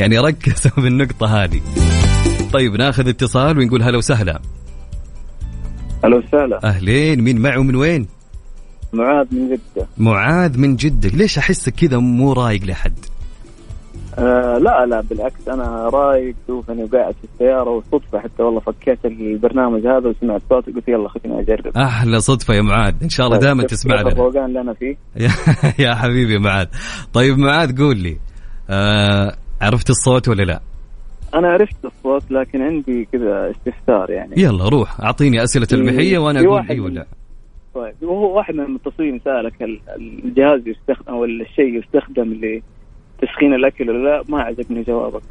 يعني 0.00 0.18
ركزوا 0.18 0.72
بالنقطة 0.82 1.26
هذه. 1.44 1.60
طيب 2.52 2.72
ناخذ 2.76 3.08
اتصال 3.08 3.58
ونقول 3.58 3.82
هلا 3.82 3.98
وسهلا. 3.98 4.40
أهلا 6.04 6.16
وسهلا. 6.16 6.64
أهلين. 6.64 7.20
مين 7.20 7.38
معه 7.40 7.62
من 7.62 7.76
وين؟ 7.76 8.21
معاذ 8.92 9.26
من 9.32 9.48
جدة. 9.48 9.86
معاذ 9.98 10.58
من 10.58 10.76
جدة. 10.76 11.08
ليش 11.08 11.38
أحسك 11.38 11.74
كذا 11.74 11.98
مو 11.98 12.32
رايق 12.32 12.64
لحد؟ 12.64 12.98
آه 14.18 14.58
لا 14.58 14.86
لا 14.86 15.00
بالعكس 15.00 15.48
أنا 15.48 15.88
رايق 15.88 16.34
شوف 16.46 16.70
اني 16.70 16.84
قاعد 16.84 17.14
في 17.14 17.24
السيارة 17.34 17.70
وصدفة 17.70 18.18
حتى 18.18 18.42
والله 18.42 18.60
فكيت 18.60 19.04
البرنامج 19.04 19.86
هذا 19.86 20.08
وسمعت 20.08 20.42
صوتك 20.50 20.74
قلت 20.74 20.88
يلا 20.88 21.08
خليني 21.08 21.40
أجرب. 21.40 21.76
أحلى 21.76 22.20
صدفة 22.20 22.54
يا 22.54 22.62
معاذ. 22.62 22.94
إن 23.02 23.08
شاء 23.08 23.26
الله 23.26 23.38
دائما 23.38 23.62
شفت 23.62 23.70
تسمع 23.70 24.00
لنا. 24.00 24.10
الروقان 24.12 24.44
اللي 24.44 24.60
أنا 24.60 24.72
فيه. 24.74 24.96
يا 25.84 25.94
حبيبي 25.94 26.38
معاذ. 26.38 26.66
طيب 27.12 27.38
معاذ 27.38 27.78
قول 27.78 27.96
لي 27.96 28.16
آه 28.70 29.36
عرفت 29.62 29.90
الصوت 29.90 30.28
ولا 30.28 30.42
لا؟ 30.42 30.60
أنا 31.34 31.48
عرفت 31.48 31.76
الصوت 31.84 32.22
لكن 32.30 32.62
عندي 32.62 33.08
كذا 33.12 33.50
استفسار 33.50 34.10
يعني. 34.10 34.34
يلا 34.36 34.68
روح 34.68 35.00
أعطيني 35.00 35.42
أسئلة 35.44 35.68
المحية 35.72 36.18
وأنا 36.18 36.40
أقول 36.40 36.66
اي 36.70 36.80
ولا 36.80 37.06
طيب 37.74 37.94
وهو 38.02 38.36
واحد 38.36 38.54
من 38.54 38.60
المتصلين 38.64 39.20
سألك 39.24 39.62
ال- 39.62 39.80
الجهاز 40.24 40.60
يستخدم 40.68 41.08
أو 41.12 41.24
الشيء 41.24 41.78
يستخدم 41.78 42.32
لتسخين 42.34 43.54
الأكل 43.54 43.90
ولا 43.90 44.08
لا؟ 44.08 44.22
ما 44.28 44.42
عجبني 44.42 44.82
جوابك. 44.82 45.22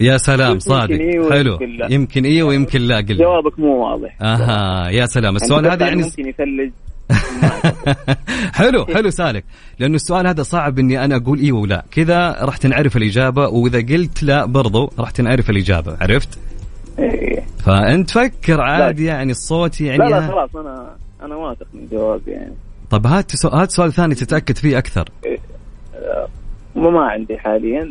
يا 0.00 0.16
سلام 0.16 0.58
صادق. 0.58 0.90
إيه 1.00 1.30
حلو. 1.30 1.58
لا. 1.78 1.92
يمكن 1.92 2.24
إيه 2.24 2.42
ويمكن 2.42 2.80
لا 2.80 2.96
قل. 2.96 3.16
جوابك 3.16 3.58
مو 3.58 3.84
واضح. 3.84 4.22
أها 4.22 4.88
يا 4.90 5.06
سلام. 5.06 5.32
أنت 5.34 5.42
السؤال 5.42 5.66
هذا 5.66 5.86
يعني 5.86 6.02
ممكن 6.02 6.28
يثلج 6.28 6.70
حلو 8.54 8.84
حلو 8.94 9.10
سالك. 9.10 9.44
لأنه 9.78 9.94
السؤال 9.94 10.26
هذا 10.26 10.42
صعب 10.42 10.78
إني 10.78 11.04
أنا 11.04 11.16
أقول 11.16 11.38
إيه 11.38 11.52
ولا. 11.52 11.84
كذا 11.90 12.36
راح 12.44 12.56
تنعرف 12.56 12.96
الإجابة 12.96 13.48
وإذا 13.48 13.78
قلت 13.78 14.22
لا 14.22 14.46
برضو 14.46 14.90
راح 14.98 15.10
تنعرف 15.10 15.50
الإجابة. 15.50 15.96
عرفت؟ 16.00 16.38
إيه. 16.98 17.42
فأنت 17.64 18.10
فكر 18.10 18.60
عادي 18.60 19.04
يعني 19.04 19.30
الصوت 19.30 19.80
يعني 19.80 19.98
لا 19.98 20.04
لا 20.04 20.26
خلاص 20.26 20.56
أنا 20.56 20.96
أنا 21.22 21.36
واثق 21.36 21.66
من 21.74 21.86
جوابي 21.92 22.30
يعني 22.30 22.54
طب 22.90 23.06
هات 23.06 23.36
سو- 23.36 23.48
هات 23.48 23.70
سؤال 23.70 23.92
ثاني 23.92 24.14
تتأكد 24.14 24.56
فيه 24.56 24.78
أكثر 24.78 25.08
ما 26.76 26.90
ما 26.90 27.00
عندي 27.00 27.38
حاليا 27.38 27.82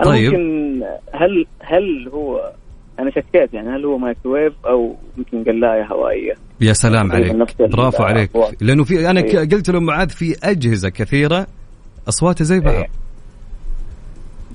أنا 0.00 0.10
طيب. 0.10 0.32
ممكن 0.32 0.82
هل 1.12 1.46
هل 1.60 2.08
هو 2.08 2.52
أنا 2.98 3.10
شكيت 3.10 3.54
يعني 3.54 3.68
هل 3.68 3.84
هو 3.84 3.98
مايكرويف 3.98 4.52
أو 4.66 4.96
يمكن 5.18 5.44
قلاية 5.44 5.84
هوائية 5.84 6.34
يا 6.60 6.72
سلام 6.72 7.12
عليك 7.12 7.60
برافو 7.60 8.02
عليك 8.02 8.30
الأصوات. 8.36 8.62
لأنه 8.62 8.84
في 8.84 9.10
أنا 9.10 9.20
إيه. 9.20 9.38
قلت 9.38 9.70
له 9.70 9.80
معاذ 9.80 10.08
في 10.08 10.36
أجهزة 10.44 10.88
كثيرة 10.88 11.46
اصواتها 12.08 12.44
زي 12.44 12.60
بعض 12.60 12.74
إيه. 12.74 12.86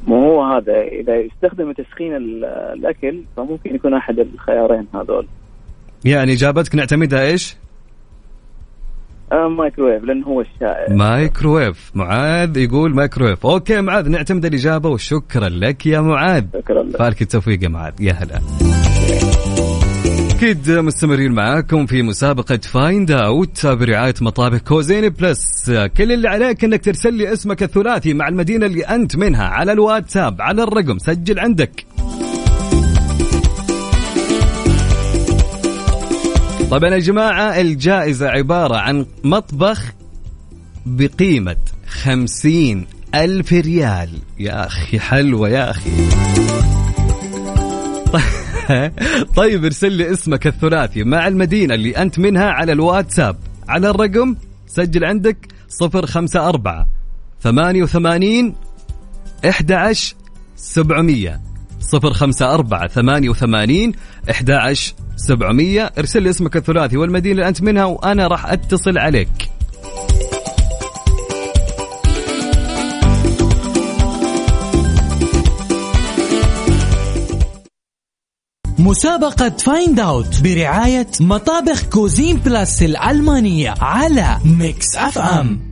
مو 0.07 0.15
هو 0.21 0.43
هذا 0.43 0.81
إذا 0.81 1.15
يستخدم 1.15 1.71
تسخين 1.71 2.15
ال- 2.15 2.45
الأكل 2.45 3.21
فممكن 3.37 3.75
يكون 3.75 3.93
أحد 3.93 4.19
الخيارين 4.19 4.87
هذول 4.95 5.27
يعني 6.05 6.33
إجابتك 6.33 6.75
نعتمدها 6.75 7.21
إيش؟ 7.21 7.55
آه 9.31 9.47
مايكرويف 9.47 10.03
لأنه 10.03 10.25
هو 10.25 10.41
الشائع. 10.41 10.95
مايكرويف. 10.95 11.91
معاذ 11.95 12.57
يقول 12.57 12.95
مايكرويف. 12.95 13.45
okay 13.45 13.81
معاذ 13.81 14.09
نعتمد 14.09 14.45
الإجابة 14.45 14.89
وشكرا 14.89 15.49
لك 15.49 15.85
يا 15.85 16.01
معاذ. 16.01 16.43
شكرا 16.53 16.83
لك. 16.83 16.97
فالك 16.97 17.21
التوفيق 17.21 17.63
يا 17.63 17.69
معاذ. 17.69 17.93
يا 17.99 18.13
هلا. 18.13 18.41
أكيد 20.35 20.71
مستمرين 20.71 21.31
معاكم 21.31 21.85
في 21.85 22.01
مسابقة 22.01 22.57
Find 22.57 23.11
Out 23.11 23.67
برعاية 23.67 24.13
مطابخ 24.21 24.57
Cuisine 24.57 25.09
Plus 25.09 25.71
كل 25.97 26.11
اللي 26.11 26.29
عليك 26.29 26.63
إنك 26.63 26.85
ترسل 26.85 27.13
لي 27.13 27.33
اسمك 27.33 27.63
الثلاثي 27.63 28.13
مع 28.13 28.27
المدينة 28.27 28.65
اللي 28.65 28.81
أنت 28.81 29.15
منها 29.15 29.43
على 29.43 29.71
الواتساب 29.71 30.41
على 30.41 30.63
الرقم 30.63 30.97
سجل 30.97 31.39
عندك. 31.39 31.85
طبعا 36.71 36.89
يا 36.89 36.99
جماعة 36.99 37.61
الجائزة 37.61 38.29
عبارة 38.29 38.75
عن 38.75 39.05
مطبخ 39.23 39.93
بقيمة 40.85 41.57
خمسين 41.87 42.87
ألف 43.15 43.53
ريال. 43.53 44.09
يا 44.39 44.65
أخي 44.65 44.99
حلوة 44.99 45.49
يا 45.49 45.69
أخي. 45.71 45.89
طيب 49.39 49.65
ارسل 49.65 49.91
لي 49.91 50.11
اسمك 50.11 50.47
الثلاثي 50.47 51.03
مع 51.03 51.27
المدينة 51.27 51.73
اللي 51.73 51.97
أنت 51.97 52.19
منها 52.19 52.49
على 52.49 52.71
الواتساب. 52.71 53.37
على 53.67 53.89
الرقم 53.89 54.35
سجل 54.67 55.05
عندك 55.05 55.37
054 55.81 56.85
88 57.41 58.55
11 59.45 60.15
700 60.55 61.39
صفر 61.91 62.13
خمسة 62.13 62.53
أربعة 62.53 62.87
ثمانية 62.87 63.29
وثمانين 63.29 63.91
إحدى 64.31 64.59
سبعمية. 65.15 65.91
ارسل 65.97 66.23
لي 66.23 66.29
اسمك 66.29 66.57
الثلاثي 66.57 66.97
والمدينة 66.97 67.31
اللي 67.31 67.47
أنت 67.47 67.61
منها 67.61 67.85
وأنا 67.85 68.27
راح 68.27 68.51
أتصل 68.51 68.97
عليك. 68.97 69.29
مسابقة 78.79 79.49
Find 79.49 79.99
Out 79.99 80.41
برعاية 80.41 81.07
مطابخ 81.19 81.83
Cuisine 81.83 82.37
Plus 82.37 82.83
الألمانية 82.83 83.73
على 83.81 84.37
Mix 84.45 84.97
FM 84.97 85.68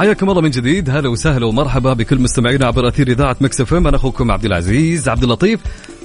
حياكم 0.00 0.30
الله 0.30 0.40
من 0.40 0.50
جديد. 0.50 0.90
هلا 0.90 1.08
وسهلا 1.08 1.46
ومرحبا 1.46 1.92
بكل 1.92 2.18
مستمعينا 2.18 2.66
عبر 2.66 2.88
أثير 2.88 3.08
إذاعة 3.08 3.36
Mix 3.40 3.60
FM 3.60 3.74
أنا 3.74 3.96
أخوكم 3.96 4.30
عبد 4.30 4.44
العزيز 4.44 5.08
عبد 5.08 5.22
اللطيف. 5.22 5.60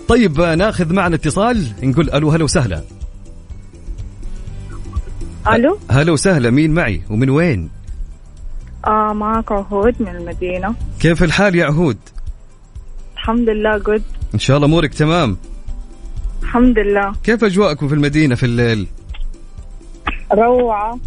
طيب 0.08 0.42
ناخذ 0.42 0.94
معنا 0.94 1.16
اتصال. 1.16 1.74
نقول 1.84 2.10
ألو 2.10 2.30
هلا 2.30 2.44
وسهلا. 2.44 2.84
ألو؟ 5.54 5.80
هلا 5.92 6.12
وسهلا 6.12 6.50
مين 6.50 6.74
معي؟ 6.74 7.02
ومن 7.10 7.30
وين؟ 7.30 7.70
آه 8.88 9.14
معك 9.14 9.52
عهود 9.52 9.96
من 10.00 10.08
المدينة. 10.08 10.76
كيف 11.00 11.24
الحال 11.24 11.56
يا 11.56 11.66
عهود؟ 11.66 11.98
الحمد 13.14 13.50
لله 13.50 13.78
جود 13.78 14.04
إن 14.34 14.40
شاء 14.40 14.58
الله 14.58 14.68
أمورك 14.68 14.94
تمام. 14.94 15.38
الحمد 16.44 16.80
لله. 16.80 17.14
كيف 17.24 17.44
أجواءكم 17.44 17.88
في 17.88 17.94
المدينة 17.94 18.36
في 18.36 18.46
الليل؟ 18.46 18.88
روعة. 20.34 21.00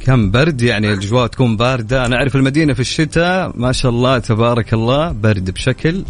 كم 0.00 0.30
برد 0.30 0.62
يعني 0.62 0.92
الأجواء 0.92 1.26
تكون 1.26 1.56
باردة. 1.56 2.06
أنا 2.06 2.16
أعرف 2.16 2.36
المدينة 2.36 2.74
في 2.74 2.80
الشتاء. 2.80 3.52
ما 3.54 3.72
شاء 3.72 3.92
الله 3.92 4.18
تبارك 4.18 4.74
الله 4.74 5.12
برد 5.12 5.50
بشكل. 5.50 6.04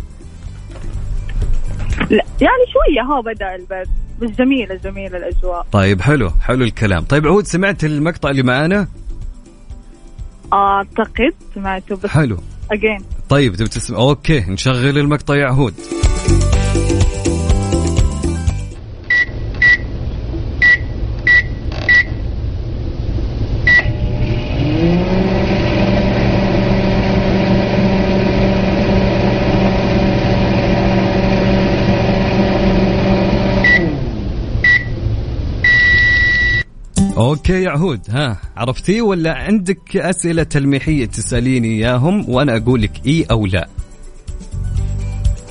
لا 2.11 2.25
يعني 2.41 2.65
شوية 2.73 3.03
ها 3.03 3.21
بدأ 3.21 3.55
البرد 3.55 3.89
بس 4.23 4.31
جميلة 4.31 4.75
جميلة 4.75 5.17
الأجواء. 5.17 5.67
طيب 5.73 6.01
حلو 6.01 6.31
حلو 6.31 6.65
الكلام. 6.65 7.05
طيب 7.05 7.27
عهود 7.27 7.47
سمعت 7.47 7.85
المقطع 7.85 8.31
اللي 8.31 8.43
معانا؟ 8.43 8.89
أعتقد 10.53 11.35
سمعته 11.55 11.97
بس 11.97 12.07
حلو. 12.07 12.39
أجين 12.73 12.99
طيب 13.29 13.55
تبي 13.55 13.69
تسمع؟ 13.69 13.99
أوكي 13.99 14.41
نشغل 14.41 14.99
المقطع 14.99 15.37
يا 15.37 15.47
عهود 15.47 15.75
Okay 37.27 37.63
يا 37.63 37.71
عهود 37.71 38.01
ها 38.11 38.37
عرفتيه 38.57 39.03
ولا 39.03 39.35
عندك 39.35 39.97
أسئلة 39.97 40.43
تلميحية 40.43 41.07
تسأليني 41.07 41.69
إياهم 41.69 42.25
وأنا 42.31 42.57
أقول 42.57 42.83
لك 42.83 43.07
إي 43.07 43.27
أو 43.31 43.47
لا؟ 43.47 43.69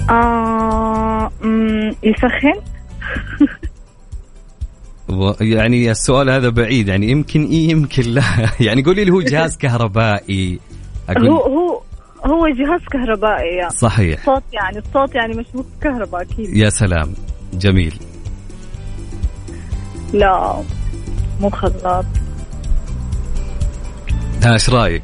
آه 0.09 1.31
أمم، 1.43 1.95
يسخن؟ 2.03 2.61
يعني 5.41 5.91
السؤال 5.91 6.29
هذا 6.29 6.49
بعيد 6.49 6.87
يعني 6.87 7.11
يمكن 7.11 7.45
إي 7.45 7.69
يمكن 7.69 8.03
لا. 8.03 8.23
يعني 8.67 8.83
قولي 8.83 9.03
لي 9.05 9.11
هو 9.11 9.21
جهاز 9.21 9.57
كهربائي؟ 9.57 10.59
هو 11.09 11.15
أقول 11.15 11.29
هو 11.29 11.81
هو 12.25 12.47
جهاز 12.47 12.81
كهربائي 12.91 13.55
يعني 13.55 13.69
صحيح. 13.69 14.25
صوت 14.25 14.43
يعني 14.53 14.77
الصوت 14.77 15.15
يعني 15.15 15.33
مشبوك 15.33 15.65
كهرباء 15.81 16.21
أكيد. 16.21 16.57
يا 16.57 16.69
سلام. 16.69 17.13
جميل. 17.53 17.99
لا. 20.13 20.63
مو 21.39 21.49
خلاط 21.49 22.05
ها 24.43 24.53
إيش 24.53 24.69
رأيك؟ 24.69 25.03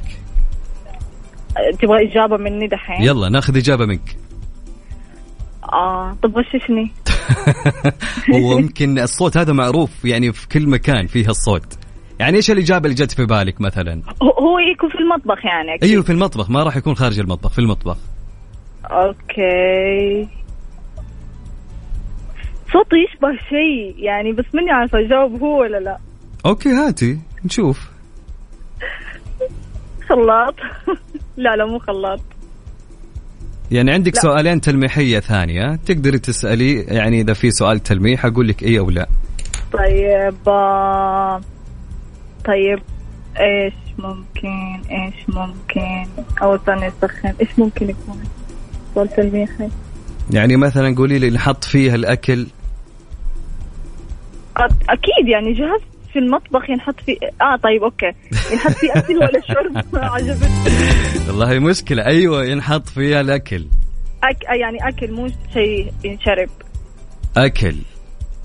تبغى 1.81 2.11
إجابة 2.11 2.37
مني 2.37 2.67
دحين؟ 2.67 3.01
يلا 3.01 3.29
ناخذ 3.29 3.57
إجابة 3.57 3.85
منك. 3.85 4.17
آه 5.73 6.17
طب 6.23 6.37
غششني 6.37 6.91
هو 8.33 8.59
يمكن 8.59 8.99
الصوت 8.99 9.37
هذا 9.37 9.53
معروف 9.53 10.05
يعني 10.05 10.33
في 10.33 10.47
كل 10.47 10.69
مكان 10.69 11.07
فيه 11.07 11.29
الصوت. 11.29 11.77
يعني 12.19 12.37
إيش 12.37 12.51
الإجابة 12.51 12.85
اللي 12.85 12.95
جت 12.95 13.11
في 13.11 13.25
بالك 13.25 13.61
مثلا؟ 13.61 14.01
هو 14.21 14.29
هو 14.29 14.59
يكون 14.59 14.89
في 14.89 14.97
المطبخ 14.97 15.45
يعني 15.45 15.75
أكيد. 15.75 15.89
أيوه 15.89 16.03
في 16.03 16.11
المطبخ. 16.11 16.49
ما 16.49 16.63
راح 16.63 16.77
يكون 16.77 16.95
خارج 16.95 17.19
المطبخ 17.19 17.51
في 17.51 17.59
المطبخ. 17.59 17.97
Okay. 18.85 20.27
صوته 22.73 22.97
يشبه 22.97 23.37
شيء 23.49 23.95
يعني 23.97 24.31
بس 24.31 24.45
ماني 24.53 24.71
عارفة 24.71 24.99
أجاوب 24.99 25.41
هو 25.41 25.61
ولا 25.61 25.77
لا. 25.77 25.97
Okay 26.45 26.69
هاتي 26.69 27.19
نشوف. 27.45 27.89
خلاط؟ 30.09 30.55
لا 31.37 31.55
لا 31.55 31.65
مو 31.65 31.79
خلاط. 31.79 32.19
يعني 33.71 33.91
عندك 33.91 34.15
لا. 34.15 34.21
سؤالين 34.21 34.61
تلميحية 34.61 35.19
ثانية. 35.19 35.75
تقدري 35.85 36.19
تسألي 36.19 36.81
يعني 36.81 37.21
إذا 37.21 37.33
في 37.33 37.51
سؤال 37.51 37.79
تلميح 37.79 38.25
أقول 38.25 38.47
لك 38.47 38.63
إي 38.63 38.79
أو 38.79 38.89
لا. 38.89 39.07
طيب 39.73 40.35
آه، 40.47 41.41
طيب 42.45 42.79
إيش 43.39 43.73
ممكن 43.97 44.81
إيش 44.91 45.29
ممكن؟ 45.29 46.23
أول 46.41 46.59
ثانية 46.65 46.85
يسخن 46.85 47.33
إيش 47.41 47.49
ممكن 47.59 47.89
يكون؟ 47.89 48.23
سؤال 48.95 49.09
تلميحي. 49.15 49.69
يعني 50.31 50.57
مثلا 50.57 50.95
قولي 50.95 51.19
لي 51.19 51.29
نحط 51.29 51.63
فيها 51.63 51.95
الأكل. 51.95 52.47
أكيد 54.89 55.27
يعني 55.27 55.53
جهاز 55.53 55.90
في 56.13 56.19
المطبخ 56.19 56.69
ينحط 56.69 56.99
فيه 57.05 57.17
آه 57.41 57.55
طيب 57.55 57.83
okay. 57.83 58.11
ينحط 58.51 58.71
فيه 58.71 58.91
أكل 58.95 59.17
ولا 59.17 59.41
شرب؟ 59.47 59.85
عجبتني. 60.13 61.27
والله 61.27 61.59
مشكلة. 61.59 62.05
أيوه 62.05 62.45
ينحط 62.45 62.89
فيها 62.89 63.21
الأكل. 63.21 63.65
أك... 64.23 64.43
يعني 64.59 64.77
أكل 64.87 65.11
مو 65.11 65.27
شيء 65.53 65.93
ينشرب. 66.03 66.49
أكل. 67.37 67.75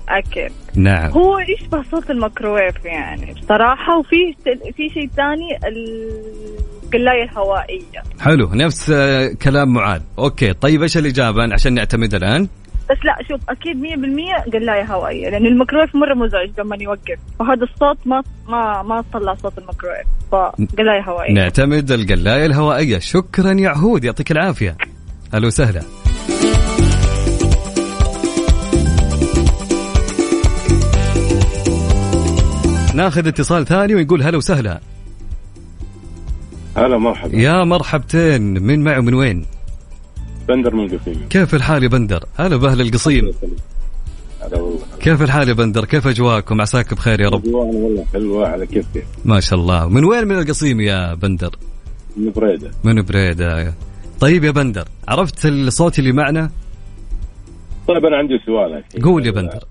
أكل. 0.09 0.49
نعم. 0.75 1.11
هو 1.11 1.39
يشبه 1.39 1.83
صوت 1.91 2.09
الميكروويف 2.09 2.85
يعني 2.85 3.33
بصراحة. 3.33 3.97
وفي 3.99 4.35
في 4.75 4.89
شيء 4.89 5.09
ثاني 5.15 5.57
القلاية 5.67 7.23
الهوائية. 7.23 8.03
حلو 8.19 8.49
نفس 8.53 8.89
آه، 8.89 9.27
كلام 9.41 9.73
معاذ. 9.73 10.01
Okay 10.19 10.53
طيب 10.53 10.81
إيش 10.81 10.97
الإجابة 10.97 11.53
عشان 11.53 11.73
نعتمد 11.73 12.15
الآن؟ 12.15 12.47
بس 12.89 12.97
لا 13.05 13.17
شوف 13.27 13.41
أكيد 13.49 13.81
100% 13.81 14.53
قلاية 14.53 14.83
هوائية 14.83 15.29
لأن 15.29 15.45
الميكروويف 15.45 15.95
مرة 15.95 16.13
مزعج 16.13 16.49
لما 16.57 16.77
يوقف. 16.81 17.19
وهذا 17.39 17.63
الصوت 17.63 17.97
ما 18.05 18.23
ما 18.49 18.83
ما 18.83 19.03
طلع 19.13 19.33
صوت 19.33 19.57
الميكروويف 19.57 20.07
فقلاية 20.31 21.01
هوائية. 21.01 21.33
نعتمد 21.33 21.91
القلاية 21.91 22.45
الهوائية. 22.45 22.99
شكرا 22.99 23.53
يا 23.53 23.69
عهود 23.69 24.03
يعطيك 24.03 24.31
العافية. 24.31 24.77
أهلا 25.33 25.47
وسهلا. 25.47 25.81
ناخذ 32.95 33.27
اتصال 33.27 33.65
ثاني 33.65 33.95
ويقول 33.95 34.23
هلا 34.23 34.37
وسهلا. 34.37 34.79
هلا 36.77 36.97
مرحبا. 36.97 37.37
يا 37.37 37.63
مرحبتين 37.63 38.41
من 38.41 38.83
معي 38.83 38.99
ومن 38.99 39.13
وين؟ 39.13 39.45
بندر 40.47 40.75
من 40.75 40.85
القصيم 40.85 41.27
كيف 41.29 41.55
الحال 41.55 41.83
يا 41.83 41.87
بندر؟ 41.87 42.25
هلا 42.35 42.55
بأهل 42.55 42.81
القصيم. 42.81 43.31
كيف 44.99 45.21
الحال 45.21 45.49
يا 45.49 45.53
بندر؟ 45.53 45.85
كيف 45.85 46.07
أجواءكم؟ 46.07 46.61
عساك 46.61 46.93
بخير 46.93 47.21
يا 47.21 47.29
رب. 47.29 47.45
والله 47.45 48.05
حلوة 48.13 48.47
على 48.47 48.67
كيفك. 48.67 49.05
ما 49.25 49.39
شاء 49.39 49.59
الله. 49.59 49.89
من 49.89 50.03
وين 50.03 50.27
من 50.27 50.39
القصيم 50.39 50.81
يا 50.81 51.13
بندر؟ 51.13 51.55
من 52.17 52.31
بريدة. 52.31 52.71
من 52.83 53.01
بريدة. 53.01 53.73
طيب 54.19 54.43
يا 54.43 54.51
بندر 54.51 54.87
عرفت 55.07 55.45
الصوت 55.45 55.99
اللي 55.99 56.11
معنا؟ 56.11 56.51
طيب 57.87 58.05
أنا 58.05 58.17
عندي 58.17 58.39
سؤال. 58.45 58.83
قول 59.03 59.25
يا 59.25 59.31
بندر. 59.31 59.63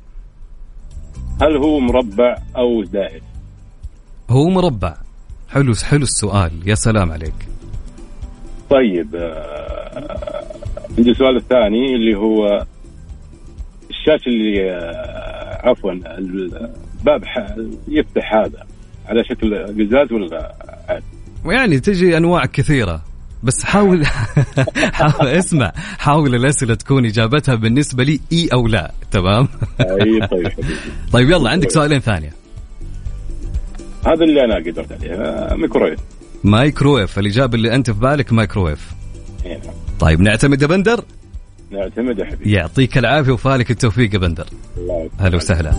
هل 1.43 1.57
هو 1.57 1.81
مربع 1.81 2.37
أو 2.57 2.83
دائري؟ 2.83 3.23
هو 4.31 4.49
مربع. 4.49 4.95
حلو 5.49 5.75
حلو 5.75 6.03
السؤال. 6.03 6.53
يا 6.67 6.75
سلام 6.75 7.12
عليك. 7.12 7.49
طيب 8.71 9.15
آه، 9.15 10.46
عندي 10.99 11.11
السؤال 11.11 11.37
الثاني 11.37 11.95
اللي 11.95 12.15
هو 12.17 12.67
الشاشة 13.91 14.29
اللي 14.29 14.71
آه، 14.71 15.69
عفوا 15.69 15.93
الباب 15.93 17.23
يفتح 17.89 18.35
هذا 18.35 18.67
على 19.07 19.25
شكل 19.25 19.55
قزاز 19.57 20.13
ولا 20.13 20.55
عادي؟ 20.89 21.05
ويعني 21.45 21.81
تجي 21.81 22.17
أنواع 22.17 22.47
كثيرة. 22.47 23.03
بس 23.43 23.65
حاول 23.65 24.07
حاول 24.99 25.29
اسمع 25.29 25.73
حاول 25.99 26.35
الأسئلة 26.35 26.75
تكون 26.75 27.07
إجابتها 27.07 27.55
بالنسبة 27.55 28.05
لي 28.05 28.21
إي 28.33 28.49
أو 28.53 28.67
لا. 28.67 28.93
تمام؟ 29.11 29.49
أي 29.81 30.27
طيب 30.27 30.53
طيب 31.13 31.31
يلا 31.31 31.51
عندك 31.51 31.71
سؤالين 31.71 32.01
ثانية. 32.01 32.33
هذا 34.07 34.25
اللي 34.25 34.44
أنا 34.44 34.55
قدرت 34.55 34.92
عليه 34.92 35.15
آه، 35.15 35.55
ميكرويف. 35.55 36.01
مايكرويف 36.44 37.19
الإجابة 37.19 37.55
اللي 37.55 37.75
أنت 37.75 37.90
في 37.90 38.01
بالك 38.01 38.33
مايكرويف. 38.33 38.96
طيب 40.01 40.21
نعتمد 40.21 40.63
يا 40.63 40.67
بندر؟ 40.67 41.05
نعتمد 41.71 42.19
يا 42.19 42.25
حبيبي. 42.25 42.53
يعطيك 42.53 42.99
العافية 42.99 43.33
وفالك 43.33 43.71
التوفيق 43.71 44.15
يا 44.15 44.19
بندر. 44.19 44.47
الله. 44.77 45.11
هلا 45.19 45.37
وسهلا. 45.37 45.73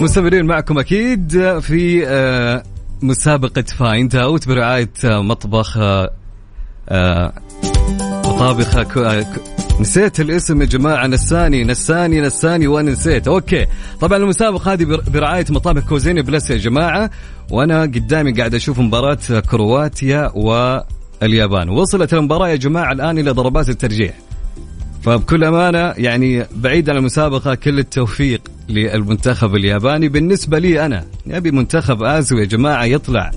مستمرين 0.00 0.44
معكم 0.46 0.78
أكيد 0.78 1.30
في 1.60 2.06
آه، 2.06 2.62
مسابقة 3.02 3.62
Find 3.62 4.16
Out 4.16 4.48
برعاية 4.48 4.90
آه، 5.04 5.22
مطبخ 5.22 5.78
آه، 5.78 7.32
مطابخ 8.26 8.96
نسيت 9.80 10.20
الاسم 10.20 10.60
يا 10.60 10.66
جماعة 10.66 11.06
نساني 11.06 11.64
نساني 11.64 12.20
نساني 12.20 12.66
وأنا 12.66 12.90
نسيت. 12.90 13.28
Okay. 13.28 13.66
طبعا 14.00 14.18
المسابقة 14.18 14.72
هذه 14.72 14.84
بر- 14.84 15.02
برعاية 15.10 15.44
مطابخ 15.50 15.88
Cuisine 15.88 16.22
Plus 16.22 16.50
يا 16.50 16.56
جماعة 16.56 17.10
وأنا 17.50 17.82
قدامي 17.82 18.32
قاعد 18.32 18.54
أشوف 18.54 18.78
مباراة 18.78 19.18
كرواتيا 19.50 20.32
واليابان 21.22 21.68
وصلت 21.68 22.14
المباراة 22.14 22.48
يا 22.48 22.56
جماعة 22.56 22.92
الآن 22.92 23.18
إلى 23.18 23.30
ضربات 23.30 23.68
الترجيح. 23.68 24.14
فبكل 25.02 25.44
أمانة 25.44 25.78
يعني 25.78 26.46
بعيد 26.56 26.90
عن 26.90 26.96
المسابقة 26.96 27.54
كل 27.54 27.78
التوفيق 27.78 28.40
للمنتخب 28.68 29.54
الياباني. 29.54 30.08
بالنسبة 30.08 30.58
لي 30.58 30.86
أنا 30.86 31.04
نبي 31.26 31.50
منتخب 31.50 32.02
اسيوي 32.02 32.40
يا 32.40 32.46
جماعة 32.46 32.84
يطلع. 32.84 33.30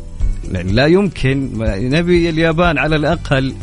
يعني 0.52 0.72
لا 0.72 0.86
يمكن 0.86 1.50
نبي 1.90 2.30
اليابان 2.30 2.78
على 2.78 2.96
الأقل. 2.96 3.54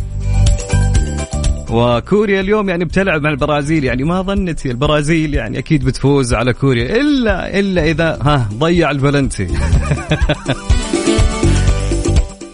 وكوريا 1.71 2.41
اليوم 2.41 2.69
يعني 2.69 2.85
بتلعب 2.85 3.23
مع 3.23 3.31
البرازيل. 3.31 3.85
يعني 3.85 4.05
ما 4.05 4.23
ظنت 4.23 4.67
البرازيل 4.67 5.35
يعني 5.35 5.59
أكيد 5.59 5.85
بتفوز 5.85 6.35
على 6.35 6.53
كوريا. 6.53 7.01
إلا 7.01 7.59
إلا 7.59 7.91
إذا 7.91 8.19
ها 8.23 8.49
ضيع 8.59 8.91
البلنتي. 8.91 9.49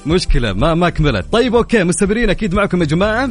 مشكلة 0.06 0.52
ما 0.52 0.74
ما 0.74 0.90
كملت. 0.90 1.26
طيب 1.32 1.54
okay 1.54 1.84
مستمرين 1.84 2.30
أكيد 2.30 2.54
معكم 2.54 2.80
يا 2.80 2.86
جماعة 2.86 3.30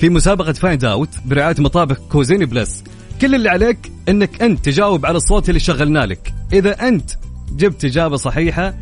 في 0.00 0.08
مسابقة 0.08 0.52
Find 0.52 0.84
Out 0.84 1.08
برعاية 1.24 1.54
مطابخ 1.58 1.98
Cuisine 1.98 2.46
Plus 2.46 2.84
كل 3.20 3.34
اللي 3.34 3.48
عليك 3.48 3.92
إنك 4.08 4.42
أنت 4.42 4.64
تجاوب 4.64 5.06
على 5.06 5.16
الصوت 5.16 5.48
اللي 5.48 5.60
شغلنا 5.60 6.06
لك. 6.06 6.34
إذا 6.52 6.88
أنت 6.88 7.10
جبت 7.56 7.84
إجابة 7.84 8.16
صحيحة 8.16 8.74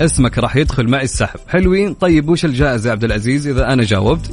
اسمك 0.00 0.38
راح 0.38 0.56
يدخل 0.56 0.88
معي 0.88 1.04
السحب. 1.04 1.40
حلوين؟ 1.48 1.94
طيب 1.94 2.28
وش 2.28 2.44
الجائزة 2.44 2.88
يا 2.88 2.92
عبد 2.92 3.04
العزيز؟ 3.04 3.46
إذا 3.46 3.72
أنا 3.72 3.82
جاوبت. 3.82 4.30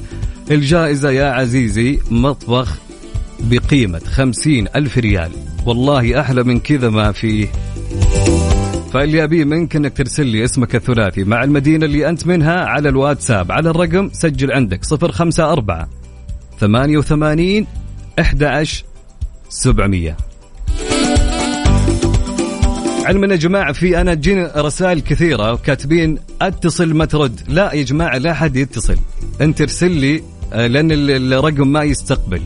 الجائزة 0.51 1.11
يا 1.11 1.25
عزيزي 1.25 1.99
مطبخ 2.11 2.77
بقيمة 3.39 3.99
خمسين 3.99 4.67
ألف 4.75 4.97
ريال. 4.97 5.31
والله 5.65 6.19
أحلى 6.19 6.43
من 6.43 6.59
كذا 6.59 6.89
ما 6.89 7.11
فيه. 7.11 7.47
فاللي 8.93 9.23
أبيه 9.23 9.43
منك 9.43 9.75
أنك 9.75 9.97
ترسل 9.97 10.25
لي 10.25 10.43
اسمك 10.43 10.75
الثلاثي 10.75 11.23
مع 11.23 11.43
المدينة 11.43 11.85
اللي 11.85 12.09
أنت 12.09 12.27
منها 12.27 12.65
على 12.65 12.89
الواتساب 12.89 13.51
على 13.51 13.69
الرقم 13.69 14.09
سجل 14.13 14.51
عندك 14.51 14.85
صفر 14.85 15.11
خمسة 15.11 15.51
أربعة 15.51 15.89
ثمانية 16.59 16.97
وثمانين 16.97 17.67
أحد 18.19 18.67
سبعمية. 19.49 20.17
علما 23.05 23.27
يا 23.27 23.35
جماعة 23.35 23.71
في 23.71 24.01
أنا 24.01 24.13
تجيني 24.13 24.47
رسائل 24.55 24.99
كثيرة 24.99 25.55
كاتبين 25.55 26.17
اتصل 26.41 26.93
ما 26.93 27.05
ترد. 27.05 27.41
لا 27.47 27.73
يا 27.73 27.83
جماعة 27.83 28.17
لا 28.17 28.33
حد 28.33 28.55
يتصل. 28.55 28.97
أنت 29.41 29.61
ارسل 29.61 29.91
لي 29.91 30.23
آه، 30.53 30.67
لأن 30.67 30.91
الرقم 30.91 31.67
ما 31.67 31.83
يستقبل. 31.83 32.41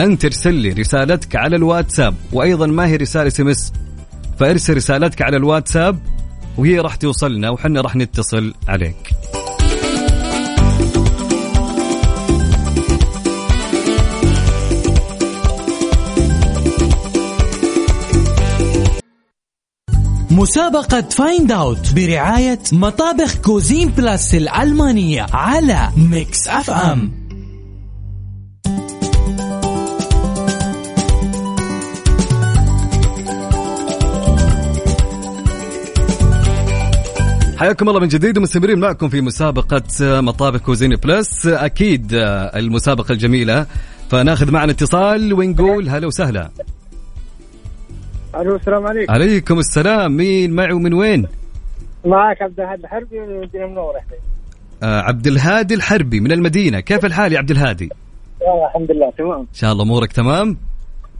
أنت 0.00 0.24
ارسل 0.24 0.54
لي 0.54 0.70
رسالتك 0.70 1.36
على 1.36 1.56
الواتساب 1.56 2.14
وأيضا 2.32 2.66
ما 2.66 2.86
هي 2.86 2.96
رسالة 2.96 3.28
سمس 3.28 3.72
فارسل 4.40 4.76
رسالتك 4.76 5.22
على 5.22 5.36
الواتساب 5.36 5.98
وهي 6.58 6.78
راح 6.78 6.96
توصلنا 6.96 7.50
وحنا 7.50 7.80
راح 7.80 7.96
نتصل 7.96 8.54
عليك. 8.68 9.10
مسابقة 20.30 21.00
Find 21.00 21.52
Out 21.52 21.92
برعاية 21.94 22.58
مطابخ 22.72 23.36
Cuisine 23.36 23.88
Plus 23.88 24.34
الألمانية 24.34 25.26
على 25.32 25.88
Mix 25.96 26.48
FM 26.48 27.19
حياكم 37.60 37.88
الله 37.88 38.00
من 38.00 38.08
جديد 38.08 38.38
ومستمرين 38.38 38.78
معكم 38.78 39.08
في 39.08 39.20
مسابقة 39.20 39.82
مطابخ 40.00 40.60
Cuisine 40.60 40.96
Plus. 40.96 41.46
أكيد 41.46 42.08
المسابقة 42.56 43.12
الجميلة. 43.12 43.66
فناخذ 44.10 44.50
معنا 44.50 44.72
اتصال 44.72 45.32
ونقول 45.32 45.88
هلا 45.88 46.06
وسهلا. 46.06 46.50
ألو 48.34 48.56
السلام 48.56 48.86
عليكم. 48.86 49.12
عليكم 49.12 49.58
السلام. 49.58 50.16
مين 50.16 50.52
معي 50.52 50.72
ومن 50.72 50.94
وين؟ 50.94 51.26
معك 52.04 52.42
عبد 52.42 52.60
الهادي 52.60 52.84
الحربي 52.84 53.20
من 53.20 53.30
المدينة 53.30 53.64
المنوره 53.64 54.00
آه 54.82 55.00
عبد 55.00 55.26
الهادي 55.26 55.74
الحربي 55.74 56.20
من 56.20 56.32
المدينة. 56.32 56.80
كيف 56.80 57.04
الحال 57.04 57.32
يا 57.32 57.38
عبد 57.38 57.50
الهادي؟ 57.50 57.90
والله 58.40 58.66
الحمد 58.68 58.90
لله 58.90 59.12
تمام. 59.18 59.40
إن 59.40 59.54
شاء 59.54 59.72
الله 59.72 59.84
أمورك 59.84 60.12
تمام؟ 60.12 60.56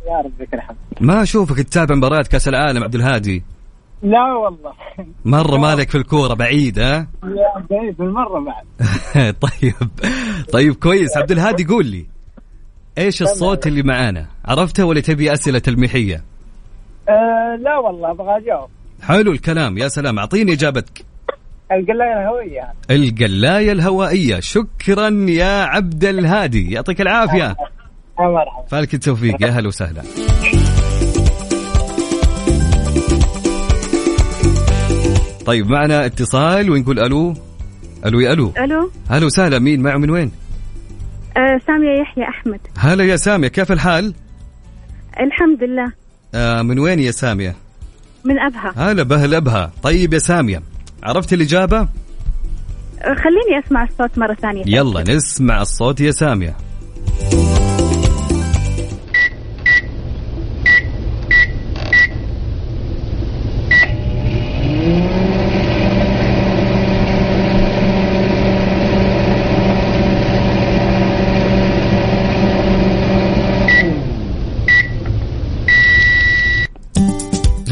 يا 0.07 0.21
رب 0.25 0.33
لك 0.41 0.55
الحمد. 0.55 0.77
ما 1.01 1.23
أشوفك 1.23 1.57
تتابع 1.63 1.95
مباريات 1.95 2.29
كأس 2.29 2.49
العالم 2.49 2.85
عبد 2.85 2.95
الهادي. 2.95 3.43
لا 4.03 4.33
والله. 4.35 4.73
مرة 5.25 5.57
مالك 5.57 5.91
في 5.91 5.95
الكورة 5.99 6.35
بعيد 6.35 6.79
ها؟ 6.79 7.09
لا 7.23 7.65
بعيد 7.71 7.97
بالمرة 7.97 8.41
بعد. 8.41 8.65
طيب. 9.47 9.75
طيب 10.53 10.75
كويس. 10.75 11.17
عبد 11.17 11.31
الهادي 11.31 11.65
قول 11.65 11.87
لي 11.87 12.07
إيش 12.99 13.23
الصوت 13.23 13.67
اللي 13.67 13.83
معانا؟ 13.83 14.27
عرفته 14.45 14.85
ولا 14.85 15.01
تبي 15.01 15.33
أسئلة 15.33 15.59
تلميحية؟ 15.59 16.25
آه 17.09 17.57
لا 17.61 17.79
والله 17.79 18.11
أبغى 18.11 18.37
أجاوب. 18.37 18.69
حلو 19.03 19.33
الكلام. 19.33 19.79
يا 19.79 19.89
سلام 19.89 20.19
أعطيني 20.19 20.53
إجابتك. 20.53 21.05
القلاية 21.73 22.21
الهويه 22.21 22.73
القلاية 22.91 23.73
الهوائية. 23.73 24.41
شكرا 24.41 25.09
يا 25.29 25.65
عبد 25.65 26.05
الهادي. 26.05 26.73
يعطيك 26.73 27.01
العافية. 27.01 27.57
مرحبا 28.19 28.67
فالك 28.69 28.95
التوفيق. 28.95 29.43
يا 29.43 29.49
هلا 29.49 29.69
وسهلا. 29.69 30.03
طيب 35.47 35.71
معنا 35.71 36.07
اتصال 36.07 36.71
ونقول 36.71 36.99
ألو. 36.99 37.35
ألو 38.07 38.21
يا 38.21 38.33
ألو. 38.33 38.53
ألو. 38.59 38.91
هلا 39.09 39.27
وسهلا 39.27 39.59
مين؟ 39.59 39.83
معه 39.83 39.97
من 39.97 40.11
وين؟ 40.11 40.33
آه 41.37 41.61
سامية 41.67 42.01
يحيى 42.01 42.25
أحمد. 42.25 42.61
هلا 42.79 43.05
يا 43.05 43.17
سامية 43.17 43.49
كيف 43.49 43.73
الحال؟ 43.73 44.15
الحمد 45.21 45.63
لله. 45.65 45.93
آه 46.35 46.63
من 46.63 46.79
وين 46.79 46.99
يا 46.99 47.11
سامية؟ 47.11 47.55
من 48.25 48.39
أبها. 48.39 48.73
هلا 48.77 49.03
بهل 49.03 49.35
أبها. 49.35 49.73
طيب 49.83 50.15
يا 50.15 50.19
سامية 50.19 50.63
عرفت 51.03 51.33
الإجابة؟ 51.33 51.81
آه 51.81 53.15
خليني 53.15 53.67
أسمع 53.67 53.85
الصوت 53.85 54.19
مرة 54.19 54.35
ثانية. 54.35 54.65
يلا 54.67 55.15
نسمع 55.15 55.63
الصوت 55.63 56.01
يا 56.01 56.11
سامية. 56.11 56.57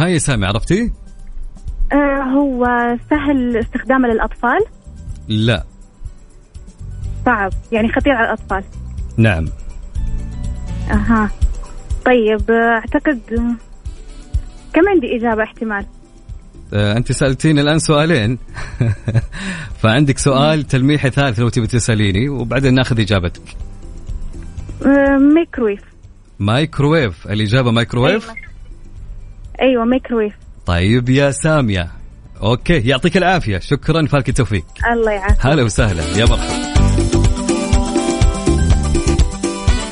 هاي 0.08 0.14
يا 0.14 0.18
سامي 0.18 0.46
عرفتي؟ 0.46 0.92
آه 1.92 2.22
هو 2.22 2.66
سهل 3.10 3.56
استخدامه 3.56 4.08
للأطفال؟ 4.08 4.64
لا. 5.28 5.64
صعب 7.24 7.52
يعني 7.72 7.88
خطير 7.92 8.12
على 8.12 8.26
الأطفال. 8.26 8.64
نعم. 9.16 9.48
أها. 10.90 11.30
طيب 12.04 12.50
أعتقد 12.50 13.20
كم 14.72 14.88
عندي 14.88 15.16
إجابة 15.16 15.42
احتمال؟ 15.42 15.86
آه، 16.72 16.96
أنت 16.96 17.12
سألتيني 17.12 17.60
الآن 17.60 17.78
سؤالين. 17.78 18.38
فعندك 19.82 20.18
سؤال 20.18 20.62
تلميحي 20.62 21.10
ثالث 21.10 21.38
لو 21.38 21.48
تبي 21.48 21.66
تسأليني 21.66 22.28
وبعدين 22.28 22.74
ناخذ 22.74 23.00
إجابتك. 23.00 23.56
آه 24.86 25.18
ميكرويف. 25.34 25.80
مايكروويف 26.38 27.26
الإجابة 27.26 27.70
مايكروويف 27.70 28.47
أيوه 29.60 29.84
ميكرويف 29.84 30.34
طيب 30.66 31.08
يا 31.08 31.30
سامية. 31.30 31.88
Okay 32.42 32.88
يعطيك 32.88 33.16
العافية. 33.16 33.58
شكرا 33.58 34.06
فالك 34.06 34.28
التوفيق. 34.28 34.64
الله 34.92 35.12
يعافيك. 35.12 35.46
هلا 35.46 35.62
وسهلا. 35.62 36.02
يا 36.18 36.24
مرحبا. 36.24 36.68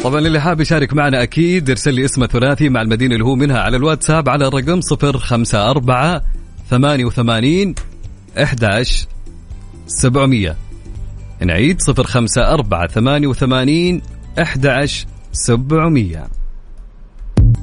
طبعا 0.04 0.18
اللي 0.20 0.40
حاب 0.40 0.60
يشارك 0.60 0.94
معنا 0.94 1.22
أكيد 1.22 1.70
ارسل 1.70 1.94
لي 1.94 2.04
اسمه 2.04 2.26
ثلاثي 2.26 2.68
مع 2.68 2.82
المدينة 2.82 3.14
اللي 3.14 3.24
هو 3.24 3.34
منها 3.34 3.58
على 3.60 3.76
الواتساب 3.76 4.28
على 4.28 4.48
الرقم 4.48 4.80
054 4.92 6.20
88 6.70 7.74
11 8.38 9.06
700 9.86 10.56
نعيد 11.40 11.78
054 11.88 12.88
88 12.88 14.02
11 14.38 15.06
700 15.32 16.28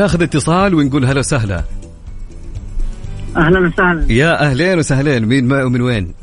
وناخذ 0.00 0.22
اتصال 0.22 0.74
ونقول 0.74 1.04
هلا 1.04 1.18
وسهلا 1.18 1.64
أهلا 3.36 3.60
وسهلا 3.60 4.12
يا 4.12 4.50
أهلين 4.50 4.78
وسهلين 4.78 5.26
مين 5.26 5.48
معي 5.48 5.64
ومن 5.64 5.80
وين؟ 5.80 6.14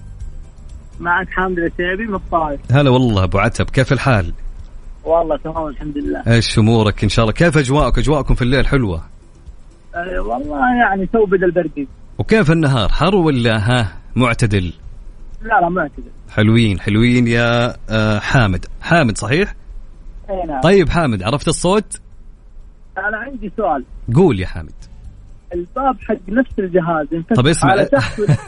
معك 0.99 1.29
حامد 1.29 1.57
العتيبي 1.57 2.07
من 2.07 2.15
الطائف 2.15 2.59
هلا 2.71 2.89
والله 2.89 3.23
أبو 3.23 3.39
عتب 3.39 3.69
كيف 3.69 3.93
الحال؟ 3.93 4.33
والله 5.03 5.37
تمام 5.37 5.67
الحمد 5.67 5.97
لله 5.97 6.23
إيش 6.27 6.59
أمورك 6.59 7.03
إن 7.03 7.09
شاء 7.09 7.23
الله؟ 7.23 7.33
كيف 7.33 7.57
أجواءك؟ 7.57 7.97
أجواءكم 7.97 8.35
في 8.35 8.41
الليل 8.41 8.67
حلوة 8.67 9.03
أه 9.95 10.21
والله 10.21 10.75
يعني 10.81 11.05
تو 11.05 11.25
بدا 11.25 11.45
البرد 11.45 11.87
وكيف 12.17 12.51
النهار؟ 12.51 12.89
حر 12.89 13.15
ولا 13.15 13.57
ها 13.57 13.93
معتدل؟ 14.15 14.73
لا 15.41 15.61
لا 15.61 15.69
معتدل 15.69 16.11
حلوين 16.29 16.79
حلوين 16.79 17.27
يا 17.27 17.75
آه، 17.89 18.19
حامد 18.19 18.65
حامد 18.81 19.17
صحيح؟ 19.17 19.55
أي 20.29 20.47
نعم 20.47 20.61
طيب 20.61 20.89
حامد 20.89 21.23
عرفت 21.23 21.47
الصوت؟ 21.47 21.99
أنا 22.97 23.17
عندي 23.17 23.51
سؤال. 23.57 23.83
قول 24.15 24.39
يا 24.39 24.47
حامد. 24.47 24.71
الباب 25.53 25.97
حق 26.01 26.15
نفس 26.29 26.59
الجهاز 26.59 27.07
طب 27.35 27.47
اسمع. 27.47 27.71
على 27.71 27.89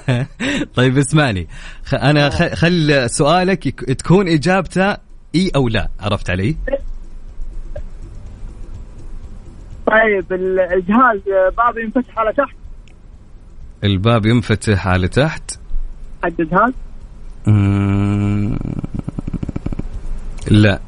طيب 0.76 0.98
اسمعني. 0.98 1.48
خ... 1.86 1.94
أنا 1.94 2.30
خ... 2.30 2.54
خل 2.54 3.10
سؤالك 3.10 3.66
يك... 3.66 3.80
تكون 3.84 4.28
إجابته 4.28 4.92
إي 5.36 5.52
أو 5.56 5.68
لا. 5.68 5.90
عرفت 6.00 6.30
علي؟ 6.30 6.56
طيب 9.88 10.34
ال- 10.34 10.60
الجهاز 10.60 11.20
آه، 11.28 11.50
باب 11.58 11.78
ينفتح 11.78 12.20
على 12.20 12.34
تحت 12.34 12.56
الباب 13.84 14.26
ينفتح 14.26 14.88
على 14.88 15.08
تحت. 15.08 15.52
حق 16.24 16.30
الجهاز. 16.40 16.74
لا. 20.52 20.80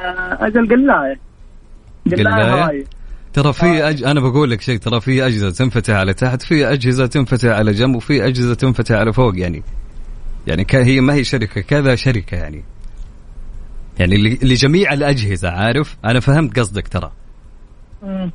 أجل 0.00 0.68
قلاية. 0.68 1.18
قلاية؟ 2.06 2.64
هواية. 2.64 2.84
ترى 3.32 3.52
في 3.52 3.88
أج... 3.88 4.04
أنا 4.04 4.20
بقول 4.20 4.50
لك 4.50 4.60
شيء 4.60 4.78
ترى 4.78 5.00
في 5.00 5.26
أجهزة 5.26 5.50
تنفتح 5.50 5.94
على 5.94 6.14
تحت 6.14 6.42
في 6.42 6.72
أجهزة 6.72 7.06
تنفتح 7.06 7.48
على 7.48 7.72
جنب 7.72 7.96
وفي 7.96 8.26
أجهزة 8.26 8.54
تنفتح 8.54 8.94
على 8.94 9.12
فوق 9.12 9.38
يعني. 9.38 9.62
يعني 10.46 10.64
ك... 10.64 10.74
هي 10.76 11.00
ما 11.00 11.14
هي 11.14 11.24
شركة 11.24 11.60
كذا 11.60 11.94
شركة 11.94 12.36
يعني. 12.36 12.64
يعني 13.98 14.16
ل- 14.16 14.38
لجميع 14.42 14.92
الأجهزة 14.92 15.50
عارف؟ 15.50 15.96
أنا 16.04 16.20
فهمت 16.20 16.58
قصدك 16.58 16.88
ترى. 16.88 17.12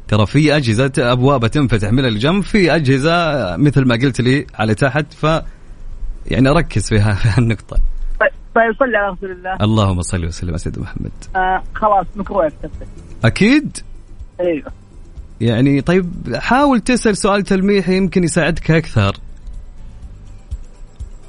ترى 0.07 0.25
في 0.25 0.55
أجهزة 0.55 0.91
أبوابها 0.97 1.47
تنفتح 1.49 1.91
من 1.91 2.05
الجنب 2.05 2.43
في 2.43 2.75
أجهزة 2.75 3.11
مثل 3.57 3.85
ما 3.85 3.95
قلت 3.95 4.21
لي 4.21 4.45
على 4.55 4.75
تحت 4.75 5.13
ف 5.13 5.23
يعني 6.27 6.49
ركز 6.49 6.89
في 6.89 6.99
هالنقطة. 6.99 7.77
طيب 8.55 8.73
صلي 8.79 8.97
على 8.97 9.13
رسول 9.13 9.31
الله. 9.31 9.55
اللهم 9.61 10.01
صل 10.01 10.25
وسلم 10.25 10.49
على 10.49 10.57
سيدنا 10.57 10.83
محمد. 10.83 11.11
آه 11.35 11.63
خلاص 11.75 12.05
ميكرويف 12.15 12.53
أكيد؟ 13.25 13.77
أيوه. 14.39 14.71
يعني 15.41 15.81
طيب 15.81 16.35
حاول 16.35 16.79
تسأل 16.79 17.17
سؤال 17.17 17.43
تلميحي 17.43 17.97
يمكن 17.97 18.23
يساعدك 18.23 18.71
أكثر. 18.71 19.17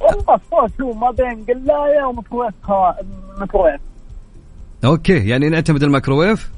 والله 0.01 0.35
الصوت 0.35 0.81
هو 0.81 0.93
ما 0.93 1.11
بين 1.11 1.45
قلاية 1.45 2.05
وميكرويف. 2.05 2.55
ميكرويف. 3.41 3.81
Okay 4.85 5.29
يعني 5.29 5.49
نعتمد 5.49 5.83
الميكروويف 5.83 6.51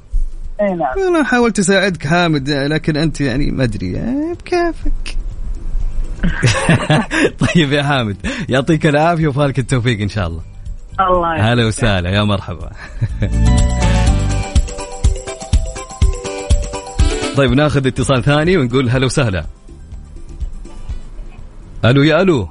إي 0.61 0.75
نعم. 0.75 0.99
أنا 1.09 1.25
حاولت 1.25 1.59
اساعدك 1.59 2.07
حامد 2.07 2.51
لكن 2.51 2.97
أنت 2.97 3.21
يعني 3.21 3.51
ما 3.51 3.65
أدري 3.65 3.99
آه، 3.99 4.33
بكيفك. 4.33 5.17
طيب 7.47 7.73
يا 7.73 7.83
حامد 7.83 8.17
يعطيك 8.49 8.87
العافية 8.87 9.29
وفالك 9.29 9.59
التوفيق 9.59 10.01
إن 10.01 10.09
شاء 10.09 10.27
الله. 10.27 10.56
الله. 11.01 11.53
هلا 11.53 11.67
وسهلا 11.67 12.11
يا 12.11 12.25
مرحبا 12.25 12.71
طيب 17.37 17.53
ناخذ 17.53 17.87
اتصال 17.87 18.23
ثاني 18.23 18.57
ونقول 18.57 18.89
هلا 18.91 19.07
وسهلا 19.07 19.45
ألو 21.85 22.03
يا 22.03 22.23
ألو 22.23 22.49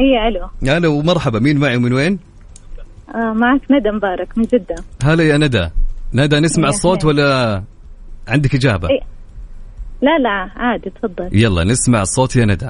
اي 0.00 0.28
ألو 0.28 0.48
ألو 0.76 0.98
ومرحبا 0.98 1.38
مين 1.38 1.58
معي 1.58 1.76
ومن 1.76 1.92
وين؟ 1.92 2.18
آه 3.14 3.32
معك 3.32 3.60
ندى 3.70 3.90
مبارك 3.90 4.38
من 4.38 4.44
جدة 4.44 4.74
هلا 5.02 5.24
يا 5.24 5.36
ندى 5.38 5.68
ندى 6.14 6.40
نسمع 6.40 6.64
يا 6.64 6.68
الصوت. 6.70 7.04
ولا 7.04 7.62
عندك 8.28 8.54
إجابة؟ 8.54 8.88
إيه. 8.90 9.00
لا 10.02 10.18
لا 10.18 10.50
عادي 10.56 10.90
تفضل 10.90 11.28
يلا 11.32 11.64
نسمع 11.64 12.02
الصوت 12.02 12.36
يا 12.36 12.44
ندى 12.44 12.68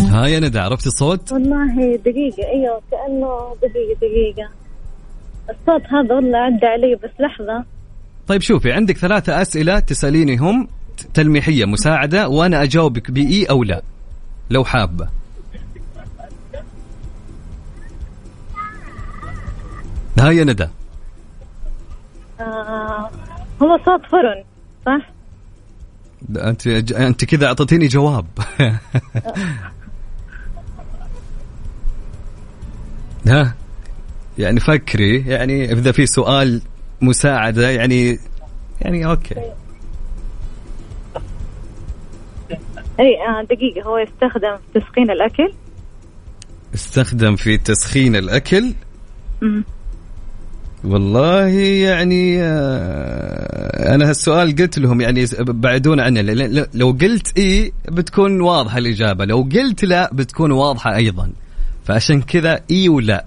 ها 0.00 0.17
يا 0.28 0.40
ندى 0.40 0.58
عرفت 0.58 0.86
الصوت؟ 0.86 1.32
والله 1.32 1.96
دقيقة 1.96 2.48
أيوه 2.48 2.80
كأنه 2.90 3.56
دقيقة 3.62 3.94
دقيقة. 4.00 4.48
الصوت 5.50 5.82
هذا 5.92 6.14
والله 6.14 6.38
عدى 6.38 6.66
علي 6.66 6.94
بس 6.94 7.10
لحظة. 7.20 7.64
طيب 8.26 8.40
شوفي 8.40 8.72
عندك 8.72 8.96
ثلاثة 8.98 9.42
أسئلة 9.42 9.78
تسأليني 9.78 10.36
هم 10.36 10.68
تلميحية 11.14 11.64
مساعدة 11.64 12.28
وأنا 12.28 12.62
أجاوبك 12.62 13.10
بإي 13.10 13.44
أو 13.44 13.64
لا 13.64 13.82
لو 14.50 14.64
حابة. 14.64 15.08
ها 20.18 20.30
يا 20.30 20.44
ندى. 20.44 20.68
آه 22.40 23.10
هو 23.62 23.78
صوت 23.84 24.06
فرن 24.10 24.44
صح؟ 24.86 25.10
أنت 26.36 26.66
أنت 26.92 27.24
كذا 27.24 27.46
أعطيتيني 27.46 27.86
جواب. 27.86 28.26
ها؟ 33.28 33.54
يعني 34.38 34.60
فكري 34.60 35.24
يعني 35.26 35.72
إذا 35.72 35.92
في 35.92 36.06
سؤال 36.06 36.62
مساعدة 37.00 37.70
يعني 37.70 38.18
يعني 38.80 39.06
أوكي. 39.06 39.34
اي 43.00 43.16
آه 43.28 43.42
دقيقة 43.42 43.82
هو 43.82 43.98
يستخدم 43.98 44.56
في 44.56 44.80
تسخين 44.80 45.10
الأكل؟ 45.10 45.52
استخدم 46.74 47.36
في 47.36 47.58
تسخين 47.58 48.16
الأكل؟ 48.16 48.74
مم. 49.42 49.64
والله 50.84 51.46
يعني 51.48 52.42
آه، 52.42 53.94
أنا 53.94 54.08
هالسؤال 54.08 54.56
قلت 54.56 54.78
لهم 54.78 55.00
يعني 55.00 55.26
بعدون 55.38 56.00
عنه 56.00 56.20
لو 56.74 56.90
قلت 57.00 57.38
اي 57.38 57.72
بتكون 57.88 58.40
واضحة 58.40 58.78
الإجابة 58.78 59.24
لو 59.24 59.48
قلت 59.52 59.84
لا 59.84 60.10
بتكون 60.12 60.52
واضحة 60.52 60.96
أيضا. 60.96 61.32
فعشان 61.88 62.22
كذا 62.22 62.60
إي 62.70 62.88
ولا. 62.88 63.24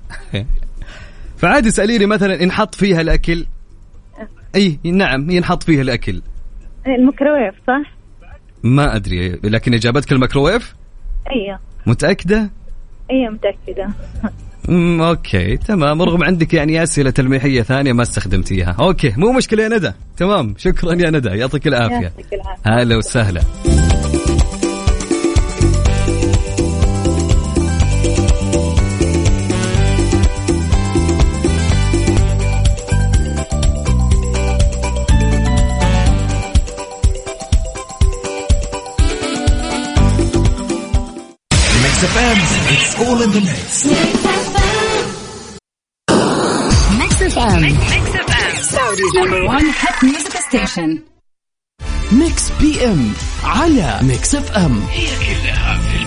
فعادي 1.38 1.70
اساليني 1.70 2.06
مثلا 2.06 2.44
انحط 2.44 2.76
فيها 2.76 3.02
الأكل. 3.02 3.46
إي 4.56 4.80
نعم 4.84 5.30
ينحط 5.30 5.64
فيها 5.64 5.82
الأكل. 5.82 6.22
الميكروويف 6.88 7.56
صح؟ 7.68 7.94
ما 8.64 8.96
أدري 8.96 9.40
لكن 9.44 9.74
إجابتك 9.74 10.12
الميكروويف 10.12 10.76
أيوه. 11.32 11.60
متأكدة؟ 11.86 12.50
أيوه 13.12 13.32
متأكدة. 13.34 13.90
أوكي 15.10 15.58
تمام. 15.58 16.02
رغم 16.02 16.24
عندك 16.24 16.54
يعني 16.54 16.84
أسئلة 16.84 17.10
تلميحية 17.10 17.62
ثانية 17.62 17.94
ما 17.94 18.02
استخدمتيها 18.02 18.76
أوكي 18.80 19.14
مو 19.18 19.32
مشكلة 19.32 19.64
يا 19.64 19.70
ندى. 19.70 19.92
تمام 20.18 20.54
شكرا 20.58 20.94
يا 20.94 21.10
ندى. 21.10 21.30
يعطيك 21.30 21.68
العافية. 21.68 21.96
يعطيك 21.96 22.34
العافية. 22.34 22.82
هلا 22.82 22.98
وسهلا. 22.98 23.42
Mix 42.01 42.01
FM, 42.15 42.37
it's 42.75 42.93
all 43.03 43.19
in 43.23 43.31
the 43.37 43.41
mix. 43.41 43.87
Mix 47.01 47.13
FM. 47.35 47.63
Saudi's 48.75 49.13
number 49.15 49.41
one 49.45 49.67
hit 49.81 49.97
music 50.03 50.37
station. 50.49 51.03
ميكس 52.13 52.51
بي 52.61 52.85
ام 52.85 53.13
على 53.45 53.99
ميكس 54.03 54.35
اف 54.35 54.51
ام 54.57 54.81
هي 54.91 55.07
كلها 55.07 55.79
في 55.79 56.00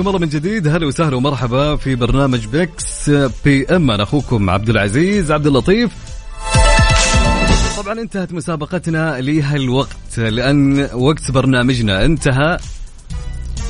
حياكم 0.00 0.16
الله 0.16 0.26
من 0.26 0.28
جديد. 0.28 0.68
هلا 0.68 0.86
وسهلا 0.86 1.16
ومرحبا 1.16 1.76
في 1.76 1.94
برنامج 1.94 2.46
Mix 2.46 3.10
FM 3.44 3.90
أنا 3.90 4.02
أخوكم 4.02 4.50
عبد 4.50 4.68
العزيز 4.68 5.32
عبد 5.32 5.46
اللطيف. 5.46 5.90
طبعا 7.76 8.00
انتهت 8.00 8.32
مسابقتنا 8.32 9.20
لهالوقت 9.20 10.18
لأن 10.18 10.88
وقت 10.94 11.30
برنامجنا 11.30 12.04
انتهى 12.04 12.58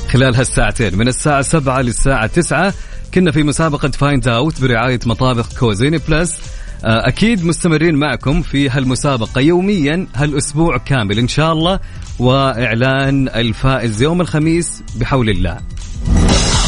خلال 0.09 0.35
هالساعتين 0.35 0.97
من 0.97 1.07
الساعة 1.07 1.41
7 1.41 1.81
للساعة 1.81 2.27
9 2.27 2.73
كنا 3.13 3.31
في 3.31 3.43
مسابقة 3.43 3.89
Find 3.89 4.27
Out 4.27 4.61
برعاية 4.61 4.99
مطابخ 5.05 5.59
Cuisine 5.59 5.97
Plus 5.97 6.39
آه، 6.83 7.07
أكيد 7.07 7.45
مستمرين 7.45 7.95
معكم 7.95 8.41
في 8.41 8.69
هالمسابقة 8.69 9.41
يوميا 9.41 10.07
هالأسبوع 10.15 10.77
كامل 10.77 11.19
إن 11.19 11.27
شاء 11.27 11.53
الله. 11.53 11.79
وإعلان 12.19 13.27
الفائز 13.27 14.01
يوم 14.01 14.21
الخميس 14.21 14.83
بحول 14.95 15.29
الله. 15.29 15.57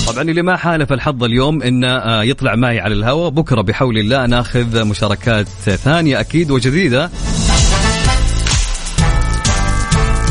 طبعا 0.07 0.21
اللي 0.21 0.41
ما 0.41 0.57
حالف 0.57 0.93
الحظ 0.93 1.23
اليوم 1.23 1.61
انه 1.61 1.87
آه، 1.87 2.23
يطلع 2.23 2.55
معي 2.55 2.79
على 2.79 2.93
الهواء 2.93 3.29
بكرة 3.29 3.61
بحول 3.61 3.97
الله 3.97 4.25
ناخذ 4.25 4.85
مشاركات 4.85 5.47
ثانية 5.65 6.19
أكيد 6.19 6.51
وجديدة. 6.51 7.07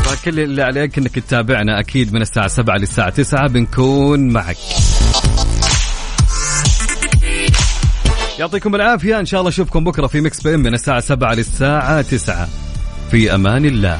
فكل 0.05 0.39
اللي 0.39 0.61
عليك 0.63 0.97
إنك 0.97 1.19
تتابعنا 1.19 1.79
أكيد 1.79 2.13
من 2.13 2.21
الساعة 2.21 2.47
7 2.47 2.77
للساعة 2.77 3.09
9 3.09 3.47
بنكون 3.47 4.27
معك. 4.29 4.57
يعطيكم 8.39 8.75
العافية. 8.75 9.19
إن 9.19 9.25
شاء 9.25 9.39
الله 9.39 9.49
أشوفكم 9.49 9.83
بكرة 9.83 10.07
في 10.07 10.21
Mix 10.21 10.41
FM 10.41 10.59
من 10.59 10.73
الساعة 10.73 10.99
7 10.99 11.33
للساعة 11.33 12.01
9 12.01 12.47
في 13.11 13.35
أمان 13.35 13.65
الله. 13.65 13.99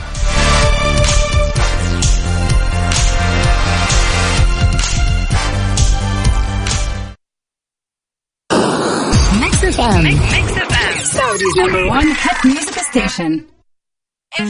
Mix 9.84 9.96
FM. 9.96 10.04
Mix 10.32 10.52
FM. 10.54 11.02
Saudi's 11.04 11.56
number 11.56 11.88
one 11.88 12.08
hit 12.08 12.46
music 12.46 12.76
station. 12.86 13.46